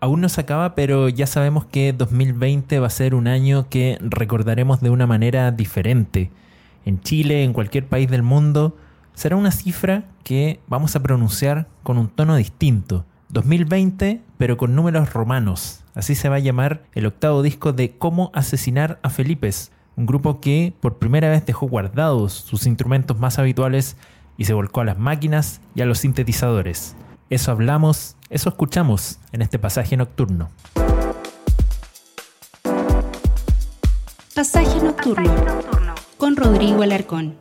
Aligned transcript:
aún 0.00 0.20
no 0.20 0.28
se 0.28 0.40
acaba, 0.40 0.74
pero 0.74 1.08
ya 1.08 1.26
sabemos 1.26 1.66
que 1.66 1.92
2020 1.92 2.78
va 2.80 2.86
a 2.86 2.90
ser 2.90 3.14
un 3.14 3.28
año 3.28 3.68
que 3.68 3.98
recordaremos 4.00 4.80
de 4.80 4.90
una 4.90 5.06
manera 5.06 5.50
diferente. 5.52 6.30
En 6.84 7.00
Chile, 7.00 7.44
en 7.44 7.52
cualquier 7.52 7.86
país 7.86 8.10
del 8.10 8.22
mundo, 8.22 8.76
será 9.14 9.36
una 9.36 9.50
cifra 9.50 10.04
que 10.24 10.60
vamos 10.66 10.96
a 10.96 11.02
pronunciar 11.02 11.68
con 11.82 11.98
un 11.98 12.08
tono 12.08 12.36
distinto. 12.36 13.04
2020, 13.28 14.22
pero 14.38 14.56
con 14.56 14.74
números 14.74 15.12
romanos. 15.12 15.84
Así 15.94 16.14
se 16.14 16.28
va 16.28 16.36
a 16.36 16.40
llamar 16.40 16.82
el 16.94 17.06
octavo 17.06 17.42
disco 17.42 17.72
de 17.72 17.96
Cómo 17.96 18.32
asesinar 18.34 18.98
a 19.02 19.10
Felipes, 19.10 19.70
un 19.96 20.06
grupo 20.06 20.40
que 20.40 20.72
por 20.80 20.98
primera 20.98 21.28
vez 21.28 21.44
dejó 21.46 21.68
guardados 21.68 22.32
sus 22.32 22.66
instrumentos 22.66 23.18
más 23.18 23.38
habituales 23.38 23.96
y 24.36 24.46
se 24.46 24.54
volcó 24.54 24.80
a 24.80 24.84
las 24.84 24.98
máquinas 24.98 25.60
y 25.74 25.82
a 25.82 25.86
los 25.86 25.98
sintetizadores. 25.98 26.96
Eso 27.30 27.52
hablamos, 27.52 28.16
eso 28.28 28.48
escuchamos 28.48 29.20
en 29.30 29.42
este 29.42 29.60
pasaje 29.60 29.96
nocturno. 29.96 30.50
Pasaje 34.34 34.80
nocturno, 34.82 35.32
con 36.18 36.34
Rodrigo 36.34 36.82
Alarcón. 36.82 37.36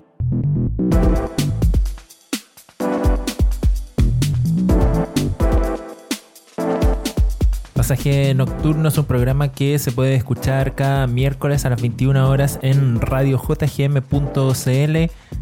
Pasaje 7.89 8.35
Nocturno 8.35 8.89
es 8.89 8.99
un 8.99 9.05
programa 9.05 9.51
que 9.51 9.79
se 9.79 9.91
puede 9.91 10.13
escuchar 10.13 10.75
cada 10.75 11.07
miércoles 11.07 11.65
a 11.65 11.71
las 11.71 11.81
21 11.81 12.29
horas 12.29 12.59
en 12.61 13.01
radiojgm.cl. 13.01 14.97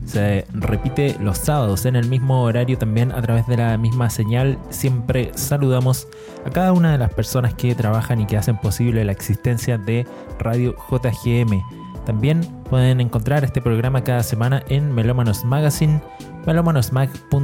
Se 0.05 0.45
repite 0.53 1.17
los 1.19 1.39
sábados 1.39 1.85
en 1.85 1.97
el 1.97 2.07
mismo 2.07 2.43
horario 2.43 2.77
también 2.77 3.11
a 3.11 3.21
través 3.21 3.47
de 3.47 3.57
la 3.57 3.77
misma 3.77 4.09
señal. 4.09 4.57
Siempre 4.69 5.31
saludamos 5.35 6.07
a 6.45 6.49
cada 6.49 6.71
una 6.71 6.93
de 6.93 6.97
las 6.97 7.13
personas 7.13 7.53
que 7.53 7.75
trabajan 7.75 8.21
y 8.21 8.25
que 8.25 8.38
hacen 8.38 8.55
posible 8.55 9.03
la 9.03 9.11
existencia 9.11 9.77
de 9.77 10.07
Radio 10.39 10.73
JGM. 10.89 11.61
También 12.05 12.39
pueden 12.69 13.02
encontrar 13.02 13.44
este 13.44 13.61
programa 13.61 14.05
cada 14.05 14.23
semana 14.23 14.63
en 14.69 14.95
Melómanos 14.95 15.44
Magazine, 15.44 16.02
melómanosmag.cl, 16.45 17.41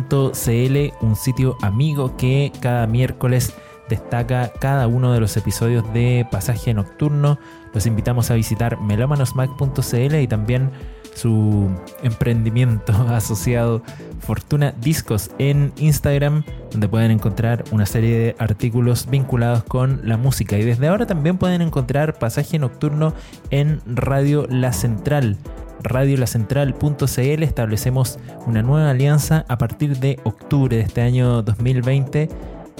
un 1.01 1.15
sitio 1.17 1.57
amigo 1.61 2.15
que 2.15 2.53
cada 2.61 2.87
miércoles 2.87 3.53
destaca 3.89 4.51
cada 4.59 4.87
uno 4.87 5.13
de 5.13 5.19
los 5.19 5.35
episodios 5.37 5.91
de 5.93 6.27
Pasaje 6.31 6.73
Nocturno. 6.73 7.37
Los 7.73 7.85
invitamos 7.85 8.31
a 8.31 8.35
visitar 8.35 8.79
melómanosmac.cl 8.79 10.15
y 10.15 10.27
también 10.27 10.71
su 11.15 11.69
emprendimiento 12.01 12.93
asociado 13.09 13.81
Fortuna 14.19 14.73
Discos 14.79 15.31
en 15.37 15.73
Instagram, 15.77 16.43
donde 16.71 16.87
pueden 16.87 17.11
encontrar 17.11 17.63
una 17.71 17.85
serie 17.85 18.17
de 18.17 18.35
artículos 18.39 19.09
vinculados 19.09 19.63
con 19.63 20.01
la 20.03 20.17
música. 20.17 20.57
Y 20.57 20.63
desde 20.63 20.87
ahora 20.87 21.05
también 21.05 21.37
pueden 21.37 21.61
encontrar 21.61 22.17
Pasaje 22.17 22.57
Nocturno 22.59 23.13
en 23.51 23.81
Radio 23.85 24.47
La 24.49 24.73
Central 24.73 25.37
radiolacentral.cl 25.83 27.43
establecemos 27.43 28.17
una 28.45 28.61
nueva 28.61 28.89
alianza 28.89 29.45
a 29.47 29.57
partir 29.57 29.99
de 29.99 30.19
octubre 30.23 30.77
de 30.77 30.83
este 30.83 31.01
año 31.01 31.41
2020 31.41 32.29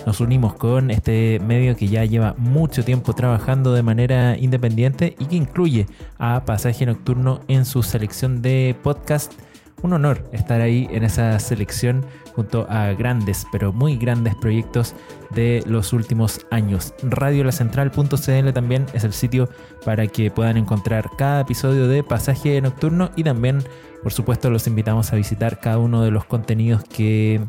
nos 0.06 0.20
unimos 0.20 0.54
con 0.56 0.92
este 0.92 1.40
medio 1.46 1.76
que 1.76 1.88
ya 1.88 2.04
lleva 2.06 2.36
mucho 2.38 2.84
tiempo 2.84 3.14
trabajando 3.14 3.74
de 3.74 3.84
manera 3.84 4.38
independiente 4.38 5.16
y 5.18 5.26
que 5.26 5.36
incluye 5.36 5.88
a 6.18 6.44
Pasaje 6.46 6.86
Nocturno 6.86 7.40
en 7.48 7.66
su 7.66 7.84
selección 7.84 8.42
de 8.42 8.76
podcast. 8.84 9.34
Un 9.82 9.94
honor 9.94 10.30
estar 10.32 10.62
ahí 10.62 10.88
en 10.92 11.04
esa 11.04 11.38
selección 11.40 12.06
junto 12.36 12.66
a 12.70 12.94
grandes, 12.94 13.46
pero 13.52 13.74
muy 13.74 13.98
grandes 13.98 14.36
proyectos 14.36 14.96
de 15.32 15.64
los 15.68 15.94
últimos 15.94 16.46
años. 16.52 16.94
Radiolacentral.cl 17.04 18.54
también 18.54 18.86
es 18.94 19.04
el 19.04 19.14
sitio 19.14 19.50
para 19.86 20.08
que 20.08 20.32
puedan 20.32 20.58
encontrar 20.58 21.10
cada 21.18 21.42
episodio 21.42 21.88
de 21.88 22.04
Pasaje 22.04 22.60
Nocturno 22.62 23.12
y 23.16 23.24
también, 23.24 23.64
por 24.02 24.14
supuesto, 24.14 24.50
los 24.50 24.68
invitamos 24.68 25.12
a 25.12 25.16
visitar 25.16 25.60
cada 25.60 25.80
uno 25.80 26.02
de 26.02 26.12
los 26.12 26.26
contenidos 26.26 26.84
que 26.84 27.42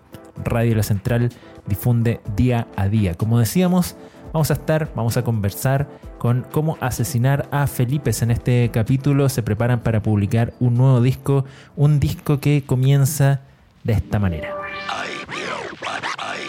Radio 0.43 0.75
La 0.75 0.83
Central 0.83 1.31
difunde 1.67 2.21
día 2.37 2.69
a 2.77 2.89
día. 2.89 3.15
Como 3.15 3.39
decíamos, 3.39 3.97
vamos 4.33 4.51
a 4.51 4.55
estar, 4.55 4.91
vamos 4.95 5.17
a 5.17 5.25
conversar 5.25 5.89
con 6.19 6.47
cómo 6.51 6.79
asesinar 6.81 7.49
a 7.51 7.67
Felipe 7.67 8.11
en 8.21 8.31
este 8.31 8.71
capítulo. 8.73 9.29
Se 9.29 9.43
preparan 9.43 9.81
para 9.81 10.03
publicar 10.03 10.55
un 10.61 10.75
nuevo 10.75 11.01
disco, 11.01 11.45
un 11.77 12.01
disco 12.01 12.41
que 12.41 12.65
comienza 12.65 13.43
de 13.83 13.93
esta 13.93 14.19
manera. 14.19 14.55
Hay, 14.89 16.49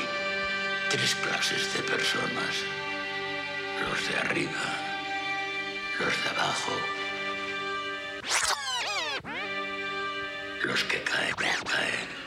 tres 0.90 1.16
clases 1.16 1.74
de 1.74 1.84
personas. 1.84 2.64
Los 3.82 4.10
de 4.10 4.18
arriba, 4.18 4.64
los 6.00 6.24
de 6.24 6.30
abajo, 6.30 6.72
los 10.66 10.84
que 10.86 11.04
caen, 11.04 11.36
caen. 11.36 12.25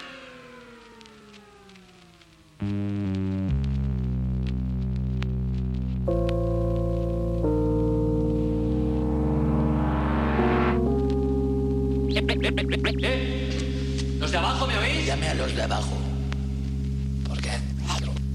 ¿Los 14.19 14.33
de 14.33 14.39
abajo 14.39 14.67
me 14.67 14.77
oís? 14.79 15.07
Llame 15.07 15.29
a 15.29 15.35
los 15.35 15.55
de 15.55 15.63
abajo. 15.63 15.97
¿Por 17.29 17.41
qué? 17.41 17.51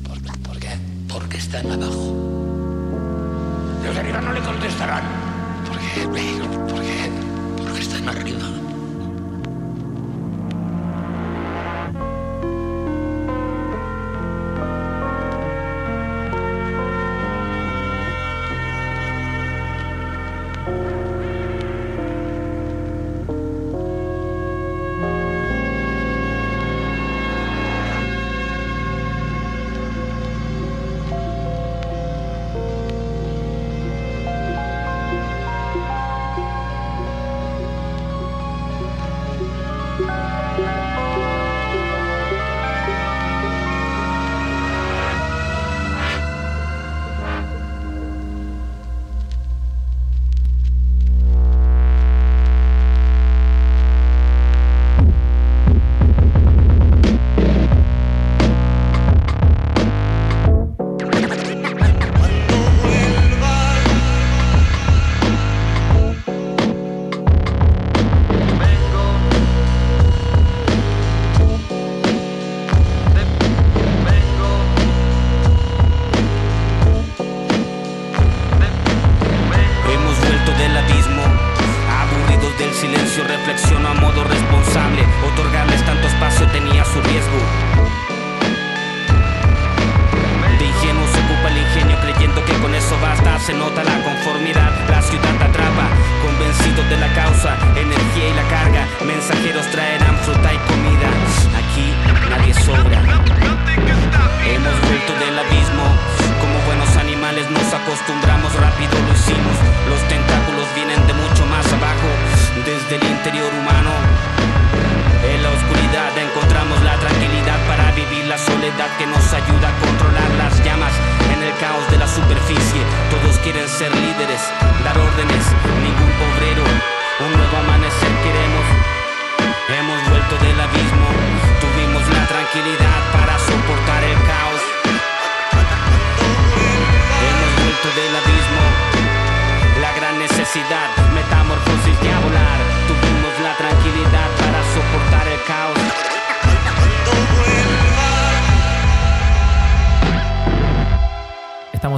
¿Por, 0.08 0.22
por 0.42 0.58
qué? 0.60 0.70
Porque 1.10 1.38
están 1.38 1.70
abajo. 1.70 2.16
Los 3.84 3.94
de 3.94 4.00
arriba 4.00 4.22
no 4.22 4.32
le 4.32 4.40
contestarán. 4.40 5.04
¿Por 5.68 5.78
qué? 5.78 6.08
¿Por 6.70 6.82
qué? 6.82 6.93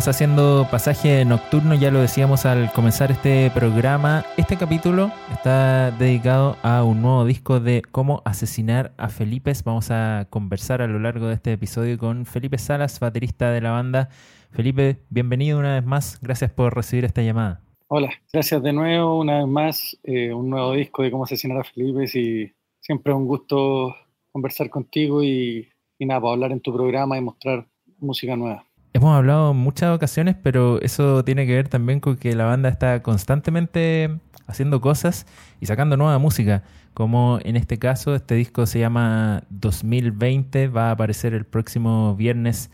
Haciendo 0.08 0.68
pasaje 0.70 1.26
nocturno, 1.26 1.74
ya 1.74 1.90
lo 1.90 2.00
decíamos 2.00 2.46
al 2.46 2.72
comenzar 2.74 3.12
este 3.12 3.50
programa. 3.52 4.24
Este 4.38 4.56
capítulo 4.56 5.12
está 5.32 5.92
dedicado 5.92 6.58
a 6.62 6.84
un 6.84 7.02
nuevo 7.02 7.26
disco 7.26 7.60
de 7.60 7.82
cómo 7.82 8.22
asesinar 8.26 8.94
a 8.98 9.10
Felipe. 9.10 9.52
Vamos 9.64 9.90
a 9.92 10.28
conversar 10.30 10.82
a 10.82 10.88
lo 10.88 11.00
largo 11.00 11.28
de 11.28 11.36
este 11.36 11.54
episodio 11.54 11.98
con 11.98 12.26
Felipe 12.26 12.58
Salas, 12.58 13.00
baterista 13.00 13.50
de 13.52 13.62
la 13.62 13.72
banda. 13.72 14.10
Felipe, 14.52 14.98
bienvenido 15.10 15.58
una 15.58 15.76
vez 15.76 15.86
más. 15.86 16.20
Gracias 16.22 16.52
por 16.52 16.76
recibir 16.76 17.06
esta 17.06 17.22
llamada. 17.22 17.62
Hola, 17.88 18.12
gracias 18.32 18.62
de 18.62 18.74
nuevo, 18.74 19.20
una 19.20 19.40
vez 19.40 19.48
más. 19.48 19.98
Eh, 20.04 20.34
un 20.34 20.50
nuevo 20.50 20.74
disco 20.74 21.02
de 21.04 21.12
cómo 21.12 21.24
asesinar 21.24 21.58
a 21.58 21.64
Felipe 21.64 22.06
y 22.20 22.52
siempre 22.80 23.14
un 23.14 23.26
gusto 23.26 23.96
conversar 24.32 24.70
contigo 24.70 25.24
y, 25.24 25.68
y 25.98 26.06
nada, 26.06 26.22
para 26.22 26.34
hablar 26.34 26.52
en 26.52 26.62
tu 26.62 26.74
programa 26.74 27.18
y 27.18 27.22
mostrar 27.22 27.66
música 27.98 28.36
nueva. 28.36 28.66
Hemos 28.96 29.14
hablado 29.14 29.52
en 29.52 29.58
muchas 29.58 29.94
ocasiones, 29.94 30.38
pero 30.42 30.82
eso 30.82 31.26
tiene 31.26 31.46
que 31.46 31.54
ver 31.54 31.68
también 31.68 32.00
con 32.00 32.16
que 32.16 32.34
la 32.34 32.46
banda 32.46 32.70
está 32.70 33.04
constantemente 33.04 34.22
haciendo 34.48 34.80
cosas 34.80 35.26
y 35.60 35.66
sacando 35.66 35.98
nueva 35.98 36.18
música. 36.18 36.64
Como 36.94 37.40
en 37.44 37.58
este 37.58 37.78
caso, 37.78 38.16
este 38.16 38.36
disco 38.36 38.66
se 38.66 38.80
llama 38.80 39.44
2020, 39.50 40.70
va 40.70 40.88
a 40.88 40.92
aparecer 40.92 41.34
el 41.34 41.44
próximo 41.44 42.16
viernes 42.16 42.72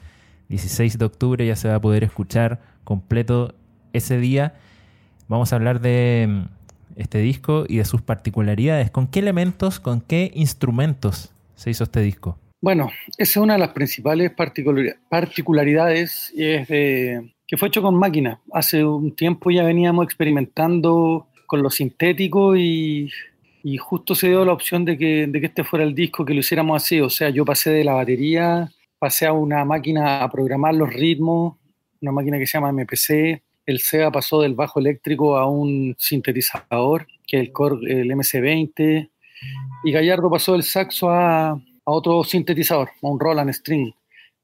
16 0.49 0.99
de 0.99 1.05
octubre, 1.05 1.47
ya 1.47 1.55
se 1.55 1.69
va 1.69 1.77
a 1.77 1.81
poder 1.81 2.03
escuchar 2.03 2.61
completo 2.83 3.55
ese 3.91 4.19
día. 4.19 4.53
Vamos 5.27 5.51
a 5.51 5.55
hablar 5.55 5.81
de 5.81 6.27
mm, 6.29 6.99
este 6.99 7.17
disco 7.17 7.65
y 7.67 7.77
de 7.77 7.85
sus 7.85 8.03
particularidades. 8.03 8.91
¿Con 8.91 9.07
qué 9.07 9.17
elementos, 9.17 9.79
con 9.79 10.01
qué 10.01 10.29
instrumentos 10.35 11.33
se 11.55 11.71
hizo 11.71 11.83
este 11.83 12.01
disco? 12.01 12.37
Bueno, 12.61 12.91
esa 13.17 13.31
es 13.31 13.37
una 13.37 13.53
de 13.53 13.59
las 13.59 13.69
principales 13.69 14.31
particularidades 15.09 16.31
y 16.35 16.45
es 16.45 16.67
que 16.67 17.57
fue 17.57 17.69
hecho 17.69 17.81
con 17.81 17.95
máquina. 17.95 18.39
Hace 18.53 18.85
un 18.85 19.15
tiempo 19.15 19.49
ya 19.49 19.63
veníamos 19.63 20.05
experimentando 20.05 21.27
con 21.47 21.63
lo 21.63 21.71
sintético 21.71 22.55
y, 22.55 23.11
justo 23.79 24.13
se 24.13 24.29
dio 24.29 24.45
la 24.45 24.53
opción 24.53 24.85
de 24.85 24.95
que, 24.95 25.25
de 25.27 25.39
que 25.39 25.47
este 25.47 25.63
fuera 25.63 25.83
el 25.83 25.95
disco, 25.95 26.23
que 26.23 26.35
lo 26.35 26.41
hiciéramos 26.41 26.81
así. 26.81 27.01
O 27.01 27.09
sea, 27.09 27.31
yo 27.31 27.45
pasé 27.45 27.71
de 27.71 27.83
la 27.83 27.93
batería, 27.93 28.71
pasé 28.99 29.25
a 29.25 29.33
una 29.33 29.65
máquina 29.65 30.21
a 30.21 30.29
programar 30.29 30.75
los 30.75 30.93
ritmos, 30.93 31.55
una 31.99 32.11
máquina 32.11 32.37
que 32.37 32.45
se 32.45 32.59
llama 32.59 32.71
MPC. 32.71 33.41
El 33.65 33.79
SEA 33.79 34.11
pasó 34.11 34.39
del 34.39 34.53
bajo 34.53 34.79
eléctrico 34.79 35.35
a 35.35 35.49
un 35.49 35.95
sintetizador, 35.97 37.07
que 37.25 37.41
es 37.41 37.49
el 37.49 37.89
el 37.89 38.11
MC20. 38.11 39.09
Y 39.83 39.91
Gallardo 39.91 40.29
pasó 40.29 40.53
del 40.53 40.63
saxo 40.63 41.09
a, 41.09 41.59
a 41.85 41.91
otro 41.91 42.23
sintetizador, 42.23 42.89
a 43.01 43.07
un 43.07 43.19
Roland 43.19 43.51
String. 43.51 43.93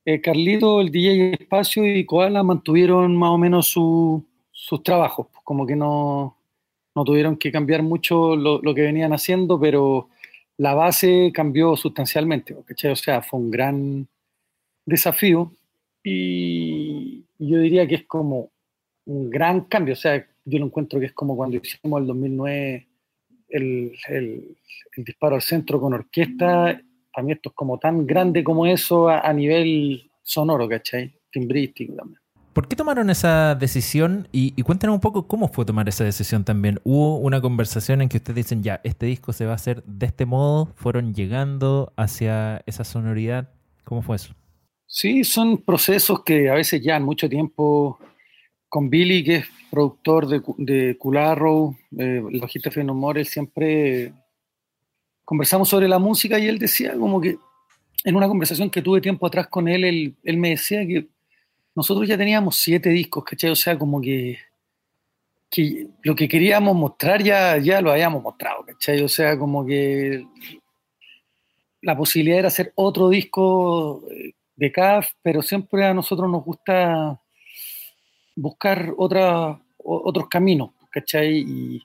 Eh, 0.06 0.22
Carlito, 0.22 0.80
el 0.80 0.92
DJ 0.92 1.34
Espacio 1.34 1.86
y 1.86 2.06
Koala 2.06 2.42
mantuvieron 2.42 3.16
más 3.16 3.32
o 3.32 3.38
menos 3.38 3.68
sus 3.68 4.84
trabajos, 4.84 5.28
pues, 5.32 5.44
como 5.44 5.68
que 5.68 5.76
no, 5.76 6.38
no 6.96 7.04
tuvieron 7.04 7.38
que 7.38 7.52
cambiar 7.52 7.84
mucho 7.84 8.36
lo, 8.36 8.62
que 8.74 8.82
venían 8.82 9.14
haciendo, 9.14 9.60
pero 9.60 10.10
la 10.58 10.74
base 10.74 11.32
cambió 11.34 11.76
sustancialmente, 11.76 12.56
O 12.56 12.96
sea, 12.96 13.22
fue 13.22 13.40
un 13.40 13.52
gran 13.52 14.08
desafío 14.86 15.52
y 16.04 17.26
yo 17.38 17.60
diría 17.60 17.86
que 17.86 17.96
es 17.96 18.04
como 18.06 18.50
un 19.06 19.30
gran 19.30 19.62
cambio, 19.66 19.94
o 19.94 19.98
sea, 19.98 20.26
yo 20.46 20.60
lo 20.60 20.66
encuentro 20.66 21.00
que 21.00 21.08
es 21.08 21.14
como 21.14 21.36
cuando 21.36 21.58
hicimos 21.58 22.02
el 22.02 22.08
2009 22.08 22.88
el, 23.50 23.94
el, 24.08 24.58
el 24.96 25.04
disparo 25.04 25.36
al 25.36 25.42
centro 25.42 25.80
con 25.80 25.94
orquesta 25.94 26.82
para 27.18 27.26
mí 27.26 27.32
esto 27.32 27.50
es 27.50 27.56
como 27.56 27.80
tan 27.80 28.06
grande 28.06 28.44
como 28.44 28.68
eso 28.68 29.10
a, 29.10 29.34
nivel 29.34 30.08
sonoro, 30.22 30.70
¿cachai? 30.70 31.20
Timbrístico 31.32 31.96
también. 31.96 32.22
¿Por 32.54 32.68
qué 32.68 32.76
tomaron 32.76 33.10
esa 33.10 33.56
decisión? 33.56 34.28
Y, 34.32 34.54
y, 34.56 34.62
cuéntanos 34.62 34.94
un 34.94 35.00
poco 35.02 35.28
cómo 35.28 35.48
fue 35.48 35.66
tomar 35.66 35.90
esa 35.90 36.04
decisión 36.04 36.44
también. 36.44 36.80
¿Hubo 36.84 37.18
una 37.18 37.42
conversación 37.42 38.04
en 38.04 38.10
que 38.10 38.18
ustedes 38.18 38.36
dicen, 38.36 38.62
ya, 38.62 38.82
este 38.84 39.08
disco 39.08 39.34
se 39.34 39.48
va 39.48 39.54
a 39.54 39.56
hacer 39.56 39.84
de 39.86 40.06
este 40.06 40.28
modo? 40.28 40.72
¿Fueron 40.76 41.16
llegando 41.16 41.92
hacia 41.98 42.62
esa 42.68 42.84
sonoridad? 42.84 43.50
¿Cómo 43.84 44.04
fue 44.04 44.18
eso? 44.18 44.36
Sí, 44.86 45.24
son 45.24 45.58
procesos 45.58 46.24
que 46.24 46.52
a 46.52 46.54
veces 46.54 46.84
llevan 46.84 47.02
mucho 47.02 47.28
tiempo. 47.28 47.98
Con 48.70 48.92
Billy, 48.92 49.24
que 49.24 49.36
es 49.38 49.46
productor 49.72 50.28
de, 50.28 50.44
de 50.60 50.96
Cularro, 51.00 51.76
eh, 51.98 52.22
el 52.32 52.40
bajista 52.40 52.70
Fenomore, 52.70 53.22
él 53.22 53.26
siempre 53.26 54.14
conversamos 55.28 55.68
sobre 55.68 55.90
la 55.90 56.00
música 56.00 56.40
y 56.40 56.48
él 56.48 56.58
decía 56.58 56.94
como 56.94 57.20
que 57.20 57.38
en 58.06 58.16
una 58.16 58.30
conversación 58.30 58.70
que 58.70 58.82
tuve 58.82 59.02
tiempo 59.02 59.28
atrás 59.28 59.48
con 59.48 59.68
él, 59.68 60.16
él, 60.24 60.38
me 60.38 60.52
decía 60.52 60.88
que 60.88 61.06
nosotros 61.76 62.08
ya 62.08 62.18
teníamos 62.18 62.56
siete 62.56 62.90
discos, 62.92 63.26
¿cachai? 63.26 63.50
O 63.50 63.56
sea, 63.56 63.78
como 63.78 64.00
que, 64.00 64.38
que 65.50 65.88
lo 66.04 66.16
que 66.16 66.30
queríamos 66.30 66.74
mostrar 66.78 67.22
ya, 67.22 67.58
ya 67.58 67.82
lo 67.82 67.92
habíamos 67.92 68.24
mostrado, 68.24 68.64
¿cachai? 68.66 69.02
O 69.02 69.10
sea, 69.10 69.38
como 69.38 69.66
que 69.66 70.26
la 71.82 71.98
posibilidad 71.98 72.40
era 72.40 72.48
hacer 72.48 72.72
otro 72.76 73.10
disco 73.10 74.06
de 74.56 74.72
CAF, 74.72 75.10
pero 75.22 75.42
siempre 75.42 75.86
a 75.86 75.94
nosotros 75.94 76.32
nos 76.32 76.46
gusta 76.46 77.20
buscar 78.34 78.94
otra, 78.98 79.60
otros 79.78 80.30
caminos, 80.30 80.70
¿cachai? 80.90 81.40
Y 81.40 81.84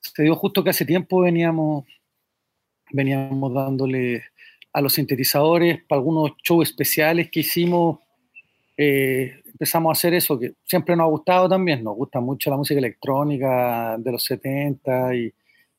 se 0.00 0.22
dio 0.22 0.34
justo 0.34 0.64
que 0.64 0.70
hace 0.70 0.86
tiempo 0.86 1.20
veníamos 1.20 1.84
veníamos 2.92 3.52
dándole 3.52 4.24
a 4.72 4.80
los 4.80 4.92
sintetizadores 4.94 5.82
para 5.88 5.98
algunos 5.98 6.32
shows 6.42 6.68
especiales 6.68 7.30
que 7.30 7.40
hicimos. 7.40 7.98
Eh, 8.76 9.40
empezamos 9.46 9.90
a 9.90 9.92
hacer 9.92 10.14
eso 10.14 10.38
que 10.38 10.54
siempre 10.64 10.96
nos 10.96 11.04
ha 11.04 11.10
gustado 11.10 11.48
también. 11.48 11.82
Nos 11.84 11.96
gusta 11.96 12.20
mucho 12.20 12.50
la 12.50 12.56
música 12.56 12.78
electrónica 12.78 13.96
de 13.98 14.12
los 14.12 14.24
70 14.24 15.14
y, 15.16 15.32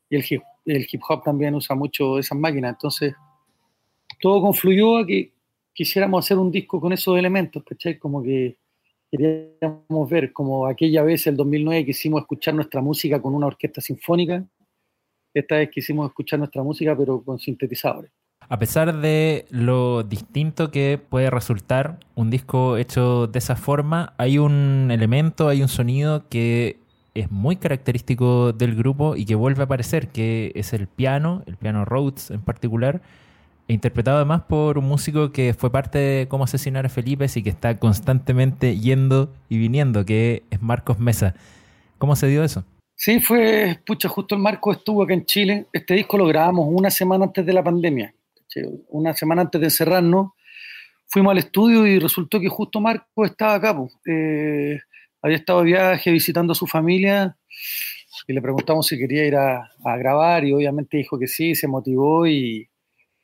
el, 0.09 0.25
hip, 0.29 0.41
el 0.65 0.87
hip 0.91 1.01
hop 1.07 1.23
también 1.23 1.55
usa 1.55 1.75
mucho 1.75 2.19
esas 2.19 2.37
máquinas. 2.37 2.73
Entonces, 2.73 3.13
todo 4.19 4.41
confluyó 4.41 4.97
a 4.97 5.05
que 5.05 5.31
quisiéramos 5.73 6.25
hacer 6.25 6.37
un 6.37 6.51
disco 6.51 6.79
con 6.79 6.93
esos 6.93 7.17
elementos, 7.17 7.63
¿cachai? 7.63 7.97
Como 7.97 8.21
que 8.21 8.57
queríamos 9.09 10.09
ver, 10.09 10.31
como 10.31 10.67
aquella 10.67 11.03
vez, 11.03 11.25
el 11.27 11.35
2009, 11.35 11.85
que 11.85 11.91
hicimos 11.91 12.21
escuchar 12.21 12.53
nuestra 12.53 12.81
música 12.81 13.21
con 13.21 13.33
una 13.33 13.47
orquesta 13.47 13.81
sinfónica 13.81 14.45
esta 15.33 15.55
vez 15.55 15.69
quisimos 15.69 16.07
escuchar 16.07 16.39
nuestra 16.39 16.63
música, 16.63 16.95
pero 16.95 17.21
con 17.23 17.39
sintetizadores. 17.39 18.11
A 18.49 18.59
pesar 18.59 18.99
de 18.99 19.45
lo 19.49 20.03
distinto 20.03 20.71
que 20.71 20.99
puede 21.09 21.29
resultar 21.29 21.99
un 22.15 22.29
disco 22.29 22.75
hecho 22.75 23.27
de 23.27 23.39
esa 23.39 23.55
forma, 23.55 24.13
hay 24.17 24.39
un 24.39 24.89
elemento, 24.91 25.47
hay 25.47 25.61
un 25.61 25.69
sonido 25.69 26.27
que 26.27 26.77
es 27.13 27.31
muy 27.31 27.55
característico 27.55 28.51
del 28.51 28.75
grupo 28.75 29.15
y 29.15 29.25
que 29.25 29.35
vuelve 29.35 29.61
a 29.61 29.65
aparecer, 29.65 30.09
que 30.09 30.51
es 30.55 30.73
el 30.73 30.87
piano, 30.87 31.43
el 31.45 31.55
piano 31.55 31.85
Rhodes 31.85 32.31
en 32.31 32.41
particular, 32.41 33.01
e 33.67 33.73
interpretado 33.73 34.17
además 34.17 34.41
por 34.49 34.77
un 34.77 34.85
músico 34.85 35.31
que 35.31 35.53
fue 35.53 35.71
parte 35.71 35.97
de 35.97 36.27
Cómo 36.27 36.43
asesinar 36.43 36.85
a 36.85 36.89
Felipe 36.89 37.27
y 37.33 37.43
que 37.43 37.49
está 37.49 37.77
constantemente 37.77 38.77
yendo 38.77 39.31
y 39.47 39.59
viniendo, 39.59 40.03
que 40.03 40.43
es 40.49 40.61
Marcos 40.61 40.99
Mesa. 40.99 41.35
¿Cómo 41.97 42.15
se 42.17 42.27
dio 42.27 42.43
eso? 42.43 42.65
Sí, 43.03 43.19
fue, 43.19 43.79
pucha, 43.83 44.07
justo 44.07 44.35
el 44.35 44.41
Marco 44.41 44.71
estuvo 44.71 45.01
acá 45.01 45.15
en 45.15 45.25
Chile. 45.25 45.65
Este 45.73 45.95
disco 45.95 46.19
lo 46.19 46.27
grabamos 46.27 46.67
una 46.69 46.91
semana 46.91 47.25
antes 47.25 47.43
de 47.43 47.51
la 47.51 47.63
pandemia, 47.63 48.13
una 48.89 49.15
semana 49.15 49.41
antes 49.41 49.59
de 49.59 49.65
encerrarnos. 49.65 50.33
Fuimos 51.07 51.31
al 51.31 51.39
estudio 51.39 51.87
y 51.87 51.97
resultó 51.97 52.39
que 52.39 52.47
justo 52.47 52.79
Marco 52.79 53.25
estaba 53.25 53.55
acá. 53.55 53.75
Eh, 54.05 54.79
había 55.19 55.37
estado 55.37 55.61
de 55.61 55.65
viaje 55.65 56.11
visitando 56.11 56.51
a 56.51 56.55
su 56.55 56.67
familia 56.67 57.35
y 58.27 58.33
le 58.33 58.39
preguntamos 58.39 58.85
si 58.85 58.99
quería 58.99 59.25
ir 59.25 59.35
a, 59.35 59.67
grabar 59.97 60.45
y 60.45 60.53
obviamente 60.53 60.97
dijo 60.97 61.17
que 61.17 61.25
sí, 61.25 61.55
se 61.55 61.67
motivó 61.67 62.27
y, 62.27 62.69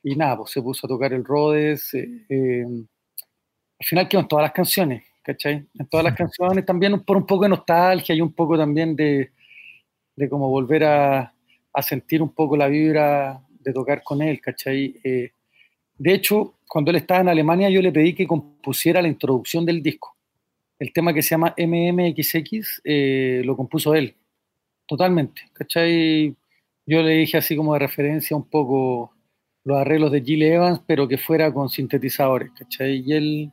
y 0.02 0.16
nada, 0.16 0.38
pues 0.38 0.50
se 0.50 0.62
puso 0.64 0.88
a 0.88 0.90
tocar 0.90 1.14
el 1.14 1.24
Rhodes. 1.24 1.94
Eh, 1.94 2.26
eh, 2.30 2.66
al 2.66 3.86
final 3.86 4.08
quedó 4.08 4.22
en 4.22 4.28
todas 4.28 4.42
las 4.42 4.54
canciones, 4.54 5.04
¿cachai? 5.22 5.68
En 5.76 5.86
todas 5.86 6.04
las 6.04 6.16
canciones 6.16 6.66
también 6.66 7.00
por 7.02 7.16
un 7.16 7.28
poco 7.28 7.44
de 7.44 7.50
nostalgia 7.50 8.16
y 8.16 8.22
un 8.22 8.34
poco 8.34 8.58
también 8.58 8.96
de, 8.96 9.37
de 10.18 10.28
como 10.28 10.50
volver 10.50 10.84
a, 10.84 11.34
sentir 11.82 12.24
un 12.24 12.34
poco 12.34 12.58
la 12.58 12.68
vibra 12.68 13.40
de 13.60 13.72
tocar 13.72 14.02
con 14.02 14.24
él, 14.24 14.42
¿cachai? 14.42 14.96
Eh, 15.04 15.30
de 15.96 16.14
hecho, 16.14 16.56
cuando 16.68 16.90
él 16.90 16.98
estaba 16.98 17.22
en 17.22 17.30
Alemania, 17.30 17.70
yo 17.70 17.84
le 17.84 17.92
pedí 17.92 18.16
que 18.16 18.26
compusiera 18.26 19.00
la 19.00 19.08
introducción 19.08 19.64
del 19.64 19.84
disco. 19.84 20.16
El 20.80 20.92
tema 20.92 21.14
que 21.14 21.22
se 21.22 21.30
llama 21.30 21.54
MMXX 21.56 22.82
eh, 22.84 23.44
lo 23.46 23.56
compuso 23.56 23.94
él, 23.94 24.16
totalmente, 24.88 25.44
¿cachai? 25.54 26.36
Yo 26.84 27.04
le 27.04 27.12
dije 27.12 27.38
así 27.38 27.56
como 27.56 27.74
de 27.74 27.80
referencia 27.80 28.36
un 28.36 28.50
poco 28.50 29.14
los 29.64 29.78
arreglos 29.78 30.12
de 30.12 30.22
Gil 30.22 30.42
Evans, 30.42 30.82
pero 30.88 31.08
que 31.08 31.20
fuera 31.20 31.54
con 31.54 31.70
sintetizadores, 31.70 32.52
¿cachai? 32.58 33.04
Y 33.06 33.14
él 33.14 33.52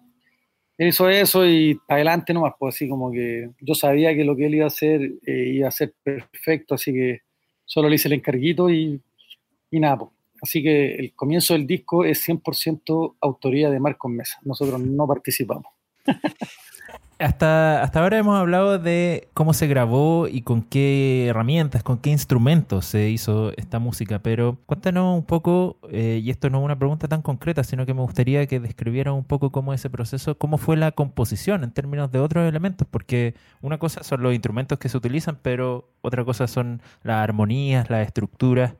hizo 0.78 1.08
eso 1.08 1.46
y 1.46 1.74
para 1.86 1.96
adelante 1.96 2.34
nomás, 2.34 2.54
pues 2.58 2.74
así 2.74 2.88
como 2.88 3.12
que 3.12 3.50
yo 3.60 3.74
sabía 3.74 4.14
que 4.14 4.24
lo 4.24 4.36
que 4.36 4.46
él 4.46 4.56
iba 4.56 4.64
a 4.64 4.68
hacer 4.68 5.12
eh, 5.26 5.52
iba 5.54 5.68
a 5.68 5.72
ser 5.72 5.94
perfecto, 6.02 6.74
así 6.74 6.92
que 6.92 7.22
solo 7.64 7.88
le 7.88 7.94
hice 7.96 8.08
el 8.08 8.14
encarguito 8.14 8.70
y, 8.70 9.00
y 9.70 9.80
nada, 9.80 9.98
pues. 9.98 10.10
Así 10.42 10.62
que 10.62 10.96
el 10.96 11.14
comienzo 11.14 11.54
del 11.54 11.66
disco 11.66 12.04
es 12.04 12.28
100% 12.28 13.16
autoría 13.20 13.70
de 13.70 13.80
Marcos 13.80 14.10
Mesa, 14.10 14.38
nosotros 14.42 14.78
no 14.80 15.06
participamos. 15.06 15.72
hasta, 17.24 17.82
hasta 17.82 18.00
ahora 18.00 18.18
hemos 18.18 18.38
hablado 18.38 18.78
de 18.78 19.28
cómo 19.32 19.54
se 19.54 19.66
grabó 19.66 20.28
y 20.28 20.42
con 20.42 20.62
qué 20.62 21.28
herramientas, 21.28 21.82
con 21.82 21.98
qué 21.98 22.10
instrumentos 22.10 22.84
se 22.84 23.08
hizo 23.08 23.52
esta 23.56 23.78
música, 23.78 24.18
pero 24.18 24.58
cuéntanos 24.66 25.16
un 25.16 25.24
poco, 25.24 25.78
eh, 25.90 26.20
y 26.22 26.30
esto 26.30 26.50
no 26.50 26.58
es 26.58 26.64
una 26.64 26.78
pregunta 26.78 27.08
tan 27.08 27.22
concreta, 27.22 27.64
sino 27.64 27.86
que 27.86 27.94
me 27.94 28.02
gustaría 28.02 28.46
que 28.46 28.60
describieran 28.60 29.14
un 29.14 29.24
poco 29.24 29.50
cómo 29.50 29.72
ese 29.72 29.88
proceso, 29.88 30.36
cómo 30.36 30.58
fue 30.58 30.76
la 30.76 30.92
composición 30.92 31.64
en 31.64 31.70
términos 31.70 32.12
de 32.12 32.18
otros 32.18 32.46
elementos, 32.46 32.86
porque 32.90 33.34
una 33.62 33.78
cosa 33.78 34.02
son 34.02 34.22
los 34.22 34.34
instrumentos 34.34 34.78
que 34.78 34.90
se 34.90 34.96
utilizan, 34.98 35.38
pero 35.40 35.88
otra 36.02 36.24
cosa 36.26 36.46
son 36.46 36.82
las 37.02 37.16
armonías, 37.24 37.88
las 37.88 38.06
estructuras. 38.06 38.74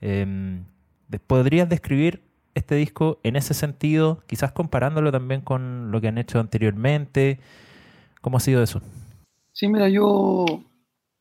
Em, 0.00 0.64
¿Podrías 1.26 1.68
describir 1.68 2.22
este 2.54 2.76
disco 2.76 3.20
en 3.24 3.36
ese 3.36 3.52
sentido, 3.52 4.22
quizás 4.26 4.52
comparándolo 4.52 5.12
también 5.12 5.42
con 5.42 5.90
lo 5.90 6.00
que 6.00 6.08
han 6.08 6.16
hecho 6.16 6.40
anteriormente? 6.40 7.40
¿Cómo 8.20 8.36
ha 8.36 8.40
sido 8.40 8.62
eso? 8.62 8.80
Sí, 9.52 9.68
mira, 9.68 9.88
yo, 9.88 10.44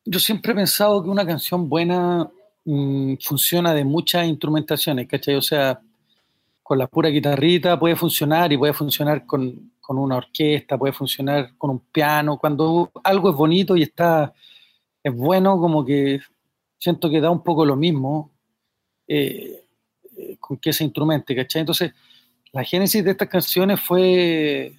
yo 0.05 0.19
siempre 0.19 0.51
he 0.51 0.55
pensado 0.55 1.03
que 1.03 1.09
una 1.09 1.25
canción 1.25 1.69
buena 1.69 2.29
mm, 2.65 3.15
funciona 3.21 3.73
de 3.73 3.83
muchas 3.83 4.27
instrumentaciones, 4.27 5.07
¿cachai? 5.07 5.35
O 5.35 5.41
sea, 5.41 5.79
con 6.61 6.77
la 6.77 6.87
pura 6.87 7.09
guitarrita 7.09 7.79
puede 7.79 7.95
funcionar 7.95 8.51
y 8.53 8.57
puede 8.57 8.73
funcionar 8.73 9.25
con, 9.25 9.71
con, 9.79 9.97
una 9.97 10.17
orquesta, 10.17 10.77
puede 10.77 10.93
funcionar 10.93 11.55
con 11.57 11.71
un 11.71 11.79
piano. 11.79 12.37
Cuando 12.37 12.91
algo 13.03 13.29
es 13.31 13.35
bonito 13.35 13.75
y 13.75 13.83
está, 13.83 14.33
es 15.03 15.13
bueno, 15.13 15.59
como 15.59 15.83
que 15.83 16.19
siento 16.77 17.09
que 17.09 17.21
da 17.21 17.29
un 17.29 17.43
poco 17.43 17.65
lo 17.65 17.75
mismo 17.75 18.31
eh, 19.07 19.63
eh, 20.17 20.37
con 20.39 20.57
que 20.57 20.69
ese 20.69 20.83
instrumento, 20.83 21.33
¿cachai? 21.35 21.61
Entonces, 21.61 21.91
la 22.51 22.63
génesis 22.63 23.03
de 23.03 23.11
estas 23.11 23.27
canciones 23.27 23.79
fue, 23.81 24.73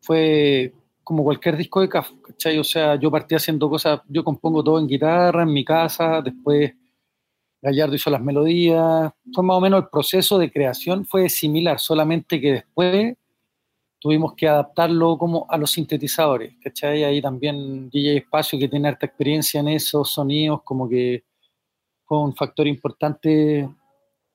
fue 0.00 0.72
como 1.08 1.24
cualquier 1.24 1.56
disco 1.56 1.80
de 1.80 1.88
Kafka, 1.88 2.20
¿cachai? 2.20 2.58
O 2.58 2.64
sea, 2.64 2.96
yo 2.96 3.10
partí 3.10 3.34
haciendo 3.34 3.70
cosas, 3.70 4.02
yo 4.08 4.22
compongo 4.22 4.62
todo 4.62 4.78
en 4.78 4.86
guitarra, 4.86 5.42
en 5.42 5.50
mi 5.54 5.64
casa, 5.64 6.20
después 6.20 6.74
Gallardo 7.62 7.94
hizo 7.94 8.10
las 8.10 8.20
melodías, 8.20 9.10
fue 9.32 9.42
más 9.42 9.56
o 9.56 9.60
menos 9.62 9.84
el 9.84 9.88
proceso 9.88 10.36
de 10.36 10.52
creación 10.52 11.06
fue 11.06 11.30
similar, 11.30 11.80
solamente 11.80 12.38
que 12.38 12.52
después 12.52 13.16
tuvimos 13.98 14.34
que 14.34 14.48
adaptarlo 14.48 15.16
como 15.16 15.46
a 15.48 15.56
los 15.56 15.70
sintetizadores, 15.70 16.56
¿cachai? 16.62 17.02
Ahí 17.04 17.22
también 17.22 17.88
DJ 17.88 18.18
Espacio, 18.18 18.58
que 18.58 18.68
tiene 18.68 18.88
harta 18.88 19.06
experiencia 19.06 19.60
en 19.60 19.68
esos 19.68 20.10
sonidos, 20.10 20.60
como 20.62 20.86
que 20.86 21.24
fue 22.04 22.18
un 22.18 22.36
factor 22.36 22.66
importante 22.66 23.66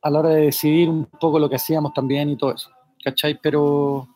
a 0.01 0.09
la 0.09 0.19
hora 0.21 0.29
de 0.29 0.45
decidir 0.45 0.89
un 0.89 1.05
poco 1.05 1.37
lo 1.37 1.47
que 1.47 1.57
hacíamos 1.57 1.93
también 1.93 2.31
y 2.31 2.35
todo 2.35 2.55
eso, 2.55 2.71
¿cachai? 3.03 3.39
Pero, 3.39 4.07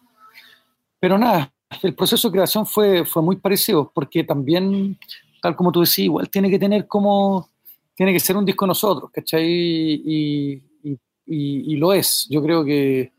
pero 0.99 1.19
nada, 1.19 1.53
el 1.81 1.95
proceso 1.95 2.27
de 2.27 2.33
creación 2.33 2.65
fue, 2.65 3.05
fue 3.05 3.21
muy 3.21 3.35
parecido, 3.37 3.91
porque 3.93 4.23
también, 4.23 4.97
tal 5.41 5.55
como 5.55 5.71
tú 5.71 5.81
decís, 5.81 5.99
igual 5.99 6.29
tiene 6.29 6.49
que 6.49 6.59
tener 6.59 6.87
como, 6.87 7.49
tiene 7.95 8.13
que 8.13 8.19
ser 8.19 8.37
un 8.37 8.45
disco 8.45 8.65
nosotros, 8.65 9.11
¿cachai? 9.11 9.45
Y, 9.45 10.63
y, 10.83 11.73
y, 11.73 11.75
lo 11.75 11.93
es. 11.93 12.25
Yo 12.29 12.41
creo 12.41 12.63
que, 12.63 13.11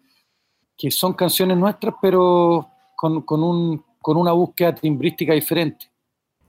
que 0.76 0.90
son 0.90 1.12
canciones 1.12 1.58
nuestras, 1.58 1.94
pero 2.00 2.68
con, 2.96 3.22
con, 3.22 3.42
un, 3.42 3.84
con 4.00 4.16
una 4.16 4.32
búsqueda 4.32 4.74
timbrística 4.74 5.34
diferente. 5.34 5.90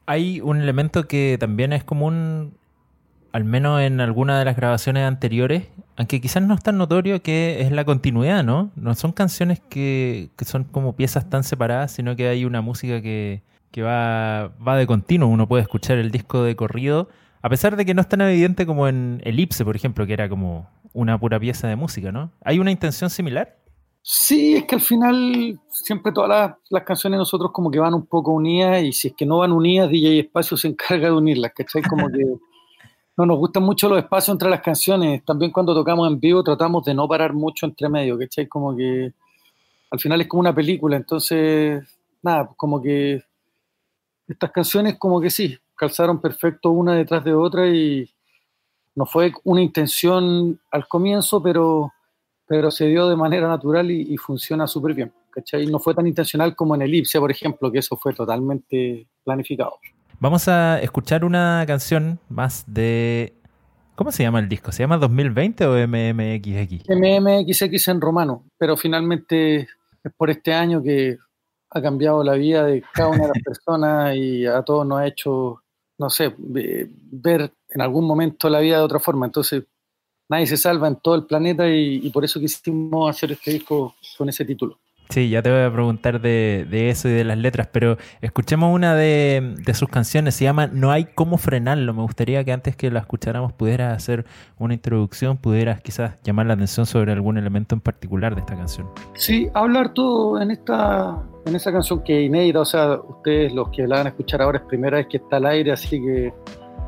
Hay 0.05 0.41
un 0.41 0.61
elemento 0.61 1.07
que 1.07 1.37
también 1.39 1.73
es 1.73 1.83
común 1.83 2.57
al 3.31 3.43
menos 3.43 3.81
en 3.81 4.01
alguna 4.01 4.39
de 4.39 4.45
las 4.45 4.55
grabaciones 4.55 5.03
anteriores, 5.03 5.67
aunque 5.99 6.21
quizás 6.21 6.41
no 6.41 6.53
es 6.53 6.63
tan 6.63 6.77
notorio, 6.77 7.21
que 7.21 7.59
es 7.59 7.73
la 7.73 7.83
continuidad, 7.83 8.41
¿no? 8.41 8.71
No 8.77 8.95
son 8.95 9.11
canciones 9.11 9.59
que, 9.59 10.29
son 10.45 10.63
como 10.63 10.95
piezas 10.95 11.29
tan 11.29 11.43
separadas, 11.43 11.91
sino 11.91 12.15
que 12.15 12.29
hay 12.29 12.45
una 12.45 12.61
música 12.61 13.01
que, 13.01 13.43
va, 13.79 14.47
va 14.65 14.77
de 14.77 14.87
continuo. 14.87 15.27
Uno 15.27 15.45
puede 15.45 15.63
escuchar 15.63 15.97
el 15.97 16.09
disco 16.09 16.41
de 16.41 16.55
corrido, 16.55 17.09
a 17.41 17.49
pesar 17.49 17.75
de 17.75 17.85
que 17.85 17.93
no 17.93 17.99
es 17.99 18.07
tan 18.07 18.21
evidente 18.21 18.65
como 18.65 18.87
en 18.87 19.21
Elipse, 19.25 19.65
por 19.65 19.75
ejemplo, 19.75 20.07
que 20.07 20.13
era 20.13 20.29
como 20.29 20.69
una 20.93 21.19
pura 21.19 21.37
pieza 21.37 21.67
de 21.67 21.75
música, 21.75 22.13
¿no? 22.13 22.31
¿Hay 22.45 22.59
una 22.59 22.71
intención 22.71 23.09
similar? 23.09 23.57
Sí, 24.01 24.55
es 24.55 24.63
que 24.63 24.75
al 24.75 24.81
final 24.81 25.59
siempre 25.69 26.13
todas 26.13 26.29
las, 26.29 26.55
las, 26.69 26.83
canciones 26.83 27.17
nosotros 27.17 27.51
como 27.53 27.69
que 27.69 27.79
van 27.79 27.93
un 27.93 28.05
poco 28.05 28.31
unidas 28.31 28.81
y 28.83 28.93
si 28.93 29.09
es 29.09 29.15
que 29.17 29.25
no 29.25 29.39
van 29.39 29.51
unidas, 29.51 29.89
DJ 29.89 30.21
Espacio 30.21 30.55
se 30.55 30.69
encarga 30.69 31.07
de 31.07 31.13
unirlas, 31.13 31.51
¿cachai? 31.53 31.81
Como 31.81 32.07
que 32.07 32.23
no 33.19 33.25
nos 33.25 33.37
gustan 33.37 33.63
mucho 33.63 33.89
los 33.89 33.97
espacios 33.97 34.33
entre 34.33 34.49
las 34.49 34.61
canciones. 34.61 35.25
También 35.25 35.51
cuando 35.51 35.75
tocamos 35.75 36.09
en 36.09 36.21
vivo 36.21 36.41
tratamos 36.41 36.85
de 36.85 36.93
no 36.93 37.05
parar 37.05 37.33
mucho 37.33 37.65
entre 37.65 37.89
medio, 37.89 38.17
¿cachai? 38.17 38.47
Como 38.47 38.73
que 38.77 39.11
al 39.91 39.99
final 39.99 40.21
es 40.21 40.27
como 40.27 40.39
una 40.39 40.55
película, 40.55 40.95
entonces, 40.95 41.83
nada, 42.21 42.49
como 42.55 42.81
que 42.81 43.21
estas 44.25 44.51
canciones 44.51 44.97
como 44.97 45.19
que 45.19 45.29
sí, 45.29 45.57
calzaron 45.75 46.21
perfecto 46.21 46.69
una 46.69 46.95
detrás 46.95 47.25
de 47.25 47.33
otra 47.33 47.67
y 47.67 48.09
no 48.95 49.05
fue 49.05 49.33
una 49.43 49.61
intención 49.61 50.57
al 50.71 50.87
comienzo, 50.87 51.43
pero, 51.43 51.91
pero 52.47 52.71
se 52.71 52.85
dio 52.85 53.09
de 53.09 53.17
manera 53.17 53.49
natural 53.49 53.91
y, 53.91 54.15
funciona 54.15 54.65
súper 54.65 54.93
bien, 54.93 55.11
¿cachai? 55.29 55.65
No 55.65 55.79
fue 55.79 55.93
tan 55.93 56.07
intencional 56.07 56.55
como 56.55 56.73
en 56.73 56.83
Elipse, 56.83 57.19
por 57.19 57.31
ejemplo, 57.31 57.69
que 57.69 57.79
eso 57.79 57.97
fue 57.97 58.13
totalmente 58.13 59.07
planificado. 59.25 59.73
Vamos 60.21 60.49
a 60.49 60.81
escuchar 60.81 61.23
una 61.23 61.63
canción 61.65 62.19
más 62.27 62.65
de... 62.67 63.33
¿Cómo 63.95 64.11
se 64.11 64.23
llama 64.23 64.39
el 64.39 64.49
disco? 64.49 64.73
¿Se 64.73 64.83
llama 64.83 64.97
2020 64.97 65.65
o 65.65 65.87
MMXX? 65.87 66.89
MMXX 66.89 67.87
en 67.87 68.01
romano, 68.01 68.43
pero 68.57 68.75
finalmente 68.75 69.61
es 70.03 70.13
por 70.17 70.29
este 70.29 70.53
año 70.53 70.83
que 70.83 71.17
ha 71.69 71.81
cambiado 71.81 72.21
la 72.21 72.33
vida 72.33 72.65
de 72.65 72.83
cada 72.93 73.09
una 73.09 73.23
de 73.23 73.29
las 73.29 73.43
personas 73.45 74.15
y 74.17 74.45
a 74.45 74.61
todos 74.63 74.85
nos 74.85 74.99
ha 74.99 75.07
hecho, 75.07 75.63
no 75.97 76.09
sé, 76.09 76.35
ver 76.37 77.53
en 77.69 77.81
algún 77.81 78.05
momento 78.05 78.49
la 78.49 78.59
vida 78.59 78.77
de 78.77 78.83
otra 78.83 78.99
forma. 78.99 79.25
Entonces, 79.25 79.63
nadie 80.27 80.47
se 80.47 80.57
salva 80.57 80.89
en 80.89 80.97
todo 80.97 81.15
el 81.15 81.25
planeta 81.25 81.65
y, 81.69 82.05
y 82.05 82.09
por 82.09 82.25
eso 82.25 82.41
quisimos 82.41 83.09
hacer 83.09 83.31
este 83.31 83.51
disco 83.51 83.95
con 84.17 84.27
ese 84.27 84.43
título. 84.43 84.79
Sí, 85.11 85.27
ya 85.27 85.41
te 85.41 85.49
voy 85.49 85.61
a 85.61 85.73
preguntar 85.73 86.21
de, 86.21 86.67
eso 86.91 87.09
y 87.09 87.11
de 87.11 87.23
las 87.23 87.39
letras, 87.39 87.67
pero 87.71 87.97
escuchemos 88.21 88.71
una 88.71 88.93
de, 88.93 89.55
sus 89.73 89.89
canciones, 89.89 90.35
se 90.35 90.43
llama 90.43 90.67
No 90.67 90.91
hay 90.91 91.05
cómo 91.05 91.39
frenarlo. 91.39 91.95
Me 91.95 92.03
gustaría 92.03 92.43
que 92.43 92.51
antes 92.51 92.75
que 92.75 92.91
la 92.91 92.99
escucháramos 92.99 93.51
pudieras 93.51 93.97
hacer 93.97 94.27
una 94.59 94.75
introducción, 94.75 95.37
pudieras 95.37 95.81
quizás 95.81 96.19
llamar 96.23 96.45
la 96.45 96.53
atención 96.53 96.85
sobre 96.85 97.11
algún 97.11 97.39
elemento 97.39 97.73
en 97.73 97.81
particular 97.81 98.35
de 98.35 98.41
esta 98.41 98.55
canción. 98.55 98.87
Sí, 99.15 99.49
hablar 99.55 99.95
todo 99.95 100.39
en 100.39 100.51
esta 100.51 101.23
en 101.47 101.55
esa 101.55 101.71
canción 101.71 102.03
que 102.03 102.19
es 102.19 102.27
inédita, 102.27 102.59
o 102.59 102.65
sea, 102.65 102.99
ustedes 102.99 103.51
los 103.51 103.69
que 103.69 103.87
la 103.87 103.97
van 103.97 104.05
a 104.07 104.09
escuchar 104.09 104.43
ahora 104.43 104.59
es 104.59 104.65
primera 104.65 104.97
vez 104.97 105.07
que 105.07 105.17
está 105.17 105.37
al 105.37 105.47
aire, 105.47 105.71
así 105.71 105.99
que 105.99 106.31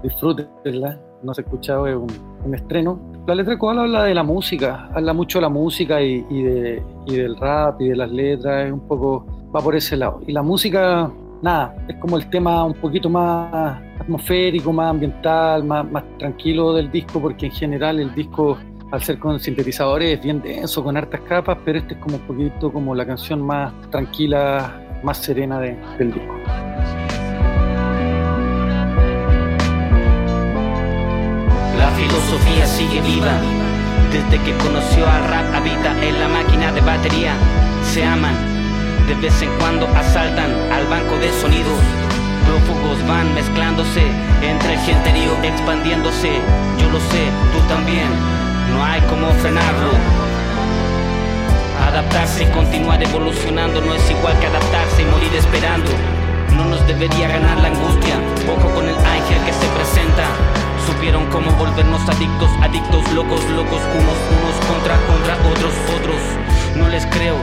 disfrútenla, 0.04 1.00
no 1.24 1.34
se 1.34 1.42
ha 1.42 1.44
escuchado, 1.44 1.88
es 1.88 1.96
un 1.96 2.56
estreno 2.56 3.12
la 3.28 3.36
letra 3.36 3.58
cual 3.58 3.80
habla 3.80 4.04
de 4.06 4.16
la 4.16 4.24
música, 4.24 4.90
habla 4.94 5.13
mucho 5.13 5.38
de 5.38 5.44
la 5.44 5.50
música 5.50 6.01
y, 6.01 6.22
de, 6.22 6.84
del 7.06 7.38
rap 7.38 7.80
y 7.80 7.90
de 7.90 7.96
las 7.96 8.12
letras, 8.12 8.66
es 8.66 8.74
un 8.74 8.88
poco, 8.88 9.25
va 9.56 9.62
por 9.62 9.75
ese 9.75 9.96
lado. 9.96 10.22
Y 10.25 10.32
la 10.32 10.42
música, 10.42 11.12
nada, 11.42 11.75
es 11.88 11.96
como 11.98 12.18
el 12.18 12.30
tema 12.30 12.66
un 12.66 12.74
poquito 12.74 13.10
más 13.10 13.80
atmosférico, 14.00 14.74
más 14.74 14.90
ambiental, 14.90 15.63
más, 15.63 15.90
más 15.92 16.04
tranquilo 16.18 16.74
del 16.74 16.92
disco, 16.92 17.22
porque 17.22 17.46
en 17.46 17.51
general 17.51 18.00
el 18.00 18.13
disco, 18.16 18.58
al 18.92 19.01
ser 19.04 19.20
con 19.20 19.40
sintetizadores, 19.40 20.18
es 20.18 20.24
bien 20.24 20.42
denso, 20.42 20.84
con 20.84 20.98
hartas 20.98 21.22
capas, 21.22 21.60
pero 21.63 21.78
este 21.78 21.94
es 21.94 22.00
como 22.00 22.16
un 22.16 22.24
poquito 22.24 22.74
como 22.74 22.96
la 22.96 23.06
canción 23.06 23.42
más 23.42 23.72
tranquila, 23.92 24.82
más 25.04 25.18
serena 25.18 25.60
del 25.60 26.12
disco. 26.12 26.61
Filosofía 32.31 32.65
sigue 32.65 33.01
viva. 33.01 33.33
Desde 34.11 34.41
que 34.43 34.55
conoció 34.57 35.09
al 35.09 35.27
rap 35.27 35.53
habita 35.53 35.91
en 36.01 36.19
la 36.19 36.27
máquina 36.29 36.71
de 36.71 36.79
batería. 36.81 37.33
Se 37.83 38.05
aman, 38.05 38.35
de 39.07 39.15
vez 39.15 39.41
en 39.41 39.50
cuando 39.59 39.85
asaltan 39.88 40.51
al 40.71 40.85
banco 40.88 41.17
de 41.17 41.29
sonido. 41.41 41.71
Prófugos 42.45 43.05
van 43.07 43.33
mezclándose 43.33 44.03
entre 44.41 44.73
el 44.73 44.79
genterío, 44.79 45.31
expandiéndose. 45.43 46.39
Yo 46.79 46.89
lo 46.89 47.00
sé, 47.00 47.27
tú 47.51 47.59
también. 47.67 48.07
No 48.71 48.83
hay 48.83 49.01
como 49.01 49.29
frenarlo. 49.41 49.91
Adaptarse 51.88 52.43
y 52.43 52.47
continuar 52.47 53.03
evolucionando 53.03 53.81
no 53.81 53.93
es 53.93 54.09
igual 54.09 54.39
que 54.39 54.47
adaptarse 54.47 55.01
y 55.01 55.05
morir 55.05 55.35
esperando. 55.35 55.91
No 56.55 56.65
nos 56.65 56.85
debería 56.88 57.27
ganar 57.27 57.59
la 57.59 57.67
angustia. 57.67 58.15
Ojo 58.47 58.73
con 58.73 58.88
el 58.88 58.95
ángel 58.95 59.39
que 59.45 59.53
se 59.53 59.67
presenta 59.75 60.61
supieron 60.85 61.25
cómo 61.27 61.51
volvernos 61.51 62.01
adictos, 62.07 62.50
adictos, 62.61 63.11
locos, 63.13 63.43
locos, 63.50 63.81
unos, 63.93 64.17
unos 64.38 64.55
contra, 64.67 64.97
contra 65.07 65.35
otros, 65.50 65.73
otros. 65.97 66.21
No 66.75 66.88
les 66.89 67.05
creo. 67.07 67.35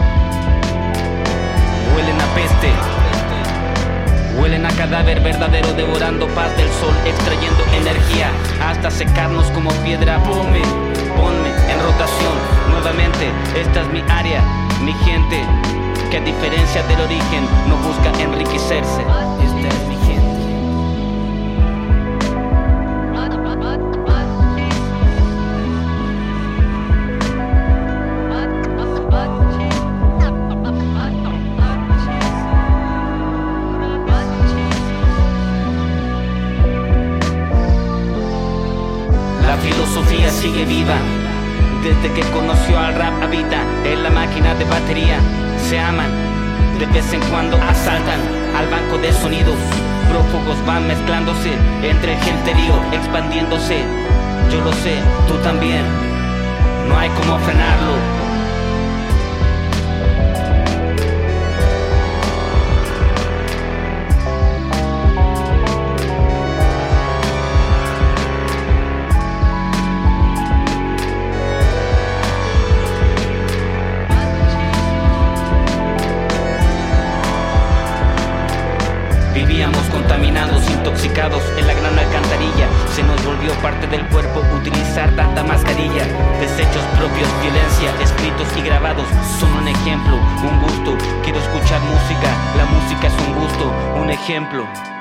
Huelen 1.95 2.21
a 2.21 2.27
peste. 2.35 2.73
Huelen 4.39 4.67
a 4.67 4.71
cadáver 4.71 5.21
verdadero 5.21 5.73
devorando 5.73 6.27
paz 6.29 6.57
del 6.57 6.69
sol, 6.69 6.95
extrayendo 7.05 7.65
energía 7.75 8.31
hasta 8.65 8.91
secarnos 8.91 9.47
como 9.51 9.71
piedra. 9.85 10.23
Ponme, 10.23 10.63
ponme 11.17 11.51
en 11.73 11.83
rotación 11.83 12.35
nuevamente. 12.71 13.31
Esta 13.57 13.83
es 13.83 13.89
mi 13.89 14.03
área, 14.09 14.43
mi 14.83 14.93
gente. 15.05 15.45
que 16.11 16.17
a 16.17 16.21
diferencia 16.21 16.83
del 16.85 17.01
origen 17.03 17.47
no 17.69 17.77
busca 17.77 18.11
enriquecerse. 18.23 19.05
Sigue 40.27 40.65
viva. 40.65 40.97
Desde 41.83 42.13
que 42.13 42.23
conoció 42.31 42.79
al 42.79 42.95
rap 42.95 43.23
habita 43.23 43.63
en 43.85 44.03
la 44.03 44.11
máquina 44.11 44.55
de 44.55 44.65
batería. 44.65 45.19
Se 45.69 45.79
aman, 45.79 46.11
de 46.79 46.87
vez 46.87 47.13
en 47.13 47.21
cuando 47.31 47.57
asaltan 47.57 48.21
al 48.57 48.67
banco 48.69 48.99
de 48.99 49.13
sonidos. 49.13 49.57
Prófugos 50.11 50.65
van 50.67 50.87
mezclándose 50.89 51.53
entre 51.83 52.15
el 52.15 52.21
genterío, 52.21 52.75
expandiéndose. 52.93 53.85
Yo 54.51 54.61
lo 54.65 54.73
sé, 54.73 54.97
tú 55.29 55.35
también. 55.43 55.85
No 56.89 56.99
hay 56.99 57.11
como 57.11 57.39
frenarlo. 57.39 58.18
Contaminados, 80.09 80.71
intoxicados 80.71 81.43
en 81.59 81.67
la 81.67 81.75
gran 81.75 81.99
alcantarilla. 81.99 82.67
Se 82.95 83.03
nos 83.03 83.23
volvió 83.27 83.53
parte 83.61 83.87
del 83.89 84.03
cuerpo 84.07 84.41
utilizar 84.57 85.11
tanta 85.15 85.45
mascarilla. 85.45 86.07
Desechos 86.41 86.83
propios, 86.97 87.29
violencia, 87.43 87.93
escritos 88.03 88.49
y 88.57 88.63
grabados 88.63 89.07
son 89.39 89.53
un 89.53 89.69
ejemplo, 89.69 90.17
un 90.17 90.63
gusto. 90.63 90.97
Quiero 91.23 91.39
escuchar 91.39 91.81
música, 91.83 92.33
la 92.57 92.65
música 92.65 93.09
es 93.09 93.27
un 93.27 93.35
gusto, 93.35 93.71
un 94.01 94.09
ejemplo. 94.09 94.98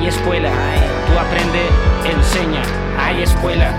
Hay 0.00 0.08
escuela, 0.08 0.48
tú 1.06 1.18
aprende, 1.18 1.68
enseña. 2.06 2.62
Hay 2.98 3.22
escuela, 3.22 3.70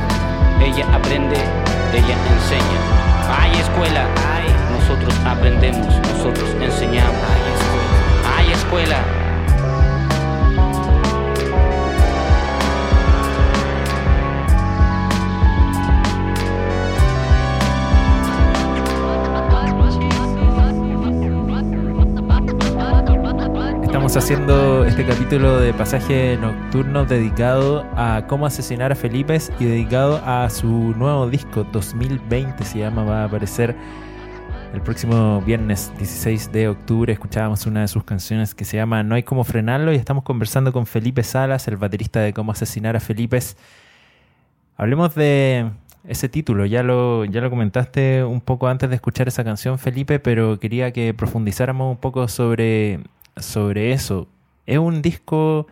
ella 0.63 0.85
aprende, 0.93 1.35
ella 1.35 2.15
enseña. 2.35 3.41
Hay 3.41 3.59
escuela, 3.59 4.05
nosotros 4.71 5.15
aprendemos, 5.25 5.87
nosotros 6.13 6.47
enseñamos. 6.61 7.15
Hay 8.37 8.51
escuela. 8.51 9.20
Estamos 24.11 24.25
haciendo 24.25 24.83
este 24.83 25.05
capítulo 25.05 25.61
de 25.61 25.73
pasaje 25.73 26.35
nocturno 26.35 27.05
dedicado 27.05 27.85
a 27.95 28.25
cómo 28.27 28.45
asesinar 28.45 28.91
a 28.91 28.95
Felipe 28.95 29.37
y 29.57 29.63
dedicado 29.63 30.21
a 30.25 30.49
su 30.49 30.67
nuevo 30.67 31.29
disco 31.29 31.63
2020 31.71 32.61
se 32.65 32.79
llama, 32.79 33.05
va 33.05 33.21
a 33.21 33.25
aparecer 33.27 33.73
el 34.73 34.81
próximo 34.81 35.41
viernes 35.43 35.93
16 35.97 36.51
de 36.51 36.67
octubre. 36.67 37.13
Escuchábamos 37.13 37.65
una 37.65 37.79
de 37.79 37.87
sus 37.87 38.03
canciones 38.03 38.53
que 38.53 38.65
se 38.65 38.75
llama 38.75 39.01
No 39.01 39.15
hay 39.15 39.23
como 39.23 39.45
frenarlo 39.45 39.93
y 39.93 39.95
estamos 39.95 40.25
conversando 40.25 40.73
con 40.73 40.87
Felipe 40.87 41.23
Salas, 41.23 41.69
el 41.69 41.77
baterista 41.77 42.19
de 42.19 42.33
cómo 42.33 42.51
asesinar 42.51 42.97
a 42.97 42.99
Felipe. 42.99 43.39
Hablemos 44.75 45.15
de 45.15 45.71
ese 46.05 46.27
título, 46.27 46.65
ya 46.65 46.83
lo, 46.83 47.23
ya 47.23 47.39
lo 47.39 47.49
comentaste 47.49 48.25
un 48.25 48.41
poco 48.41 48.67
antes 48.67 48.89
de 48.89 48.95
escuchar 48.95 49.29
esa 49.29 49.45
canción, 49.45 49.79
Felipe, 49.79 50.19
pero 50.19 50.59
quería 50.59 50.91
que 50.91 51.13
profundizáramos 51.13 51.91
un 51.91 51.97
poco 51.97 52.27
sobre, 52.27 52.99
sobre 53.37 53.91
eso. 53.91 54.27
¿Es 54.65 54.77
un 54.77 55.01
disco 55.01 55.67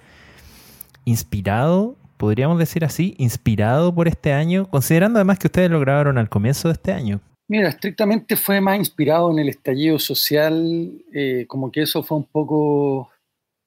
inspirado, 1.05 1.95
podríamos 2.17 2.59
decir 2.59 2.85
así, 2.85 3.15
inspirado 3.17 3.93
por 3.93 4.07
este 4.07 4.33
año, 4.33 4.69
considerando 4.69 5.19
además 5.19 5.39
que 5.39 5.47
ustedes 5.47 5.71
lo 5.71 5.79
grabaron 5.79 6.17
al 6.17 6.29
comienzo 6.29 6.67
de 6.67 6.73
este 6.73 6.91
año? 6.91 7.21
Mira, 7.47 7.69
estrictamente 7.69 8.35
fue 8.35 8.61
más 8.61 8.77
inspirado 8.77 9.31
en 9.31 9.39
el 9.39 9.49
estallido 9.49 9.97
social, 9.97 10.91
eh, 11.11 11.45
como 11.47 11.71
que 11.71 11.81
eso 11.81 12.03
fue 12.03 12.17
un 12.17 12.25
poco 12.25 13.09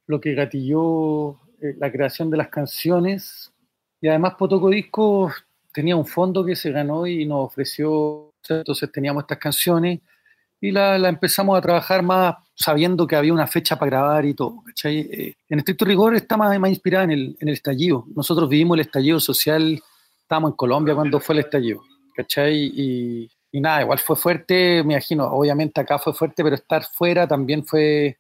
lo 0.07 0.21
que 0.21 0.35
gatilló 0.35 1.33
eh, 1.61 1.75
la 1.79 1.91
creación 1.91 2.31
de 2.31 2.37
las 2.37 2.49
canciones. 2.49 3.53
Y 4.01 4.09
además 4.09 4.35
Potoco 4.39 4.71
Disco 4.71 5.33
tenía 5.73 5.97
un 5.97 6.07
fondo 6.07 6.45
que 6.45 6.55
se 6.55 6.71
ganó 6.71 7.07
y 7.07 7.27
nos 7.27 7.47
ofreció, 7.47 8.31
entonces 8.49 8.93
teníamos 8.93 9.25
estas 9.25 9.39
canciones 9.39 10.01
y 10.63 10.71
la, 10.71 10.97
la 10.97 11.09
empezamos 11.09 11.59
a 11.59 11.61
trabajar 11.61 12.05
más 12.05 12.37
sabiendo 12.55 13.05
que 13.05 13.17
había 13.17 13.33
una 13.33 13.49
fecha 13.49 13.77
para 13.77 13.91
grabar 13.91 14.25
y 14.25 14.33
todo. 14.33 14.63
¿cachai? 14.65 15.01
Eh, 15.01 15.35
en 15.49 15.59
estricto 15.59 15.85
rigor 15.85 16.15
está 16.15 16.37
más, 16.37 16.57
más 16.61 16.71
inspirada 16.71 17.03
en 17.03 17.11
el, 17.11 17.37
en 17.41 17.49
el 17.49 17.55
estallido. 17.55 18.05
Nosotros 18.15 18.49
vivimos 18.49 18.77
el 18.77 18.83
estallido 18.83 19.19
social, 19.19 19.83
estábamos 20.21 20.53
en 20.53 20.57
Colombia 20.57 20.95
cuando 20.95 21.19
fue 21.19 21.35
el 21.35 21.41
estallido. 21.41 21.83
¿cachai? 22.15 22.71
Y, 22.77 23.29
y 23.51 23.61
nada, 23.61 23.83
igual 23.83 23.99
fue 23.99 24.15
fuerte, 24.15 24.85
me 24.85 24.95
imagino, 24.95 25.25
obviamente 25.27 25.81
acá 25.81 25.99
fue 25.99 26.15
fuerte, 26.15 26.45
pero 26.45 26.55
estar 26.55 26.85
fuera 26.85 27.27
también 27.27 27.65
fue, 27.67 28.19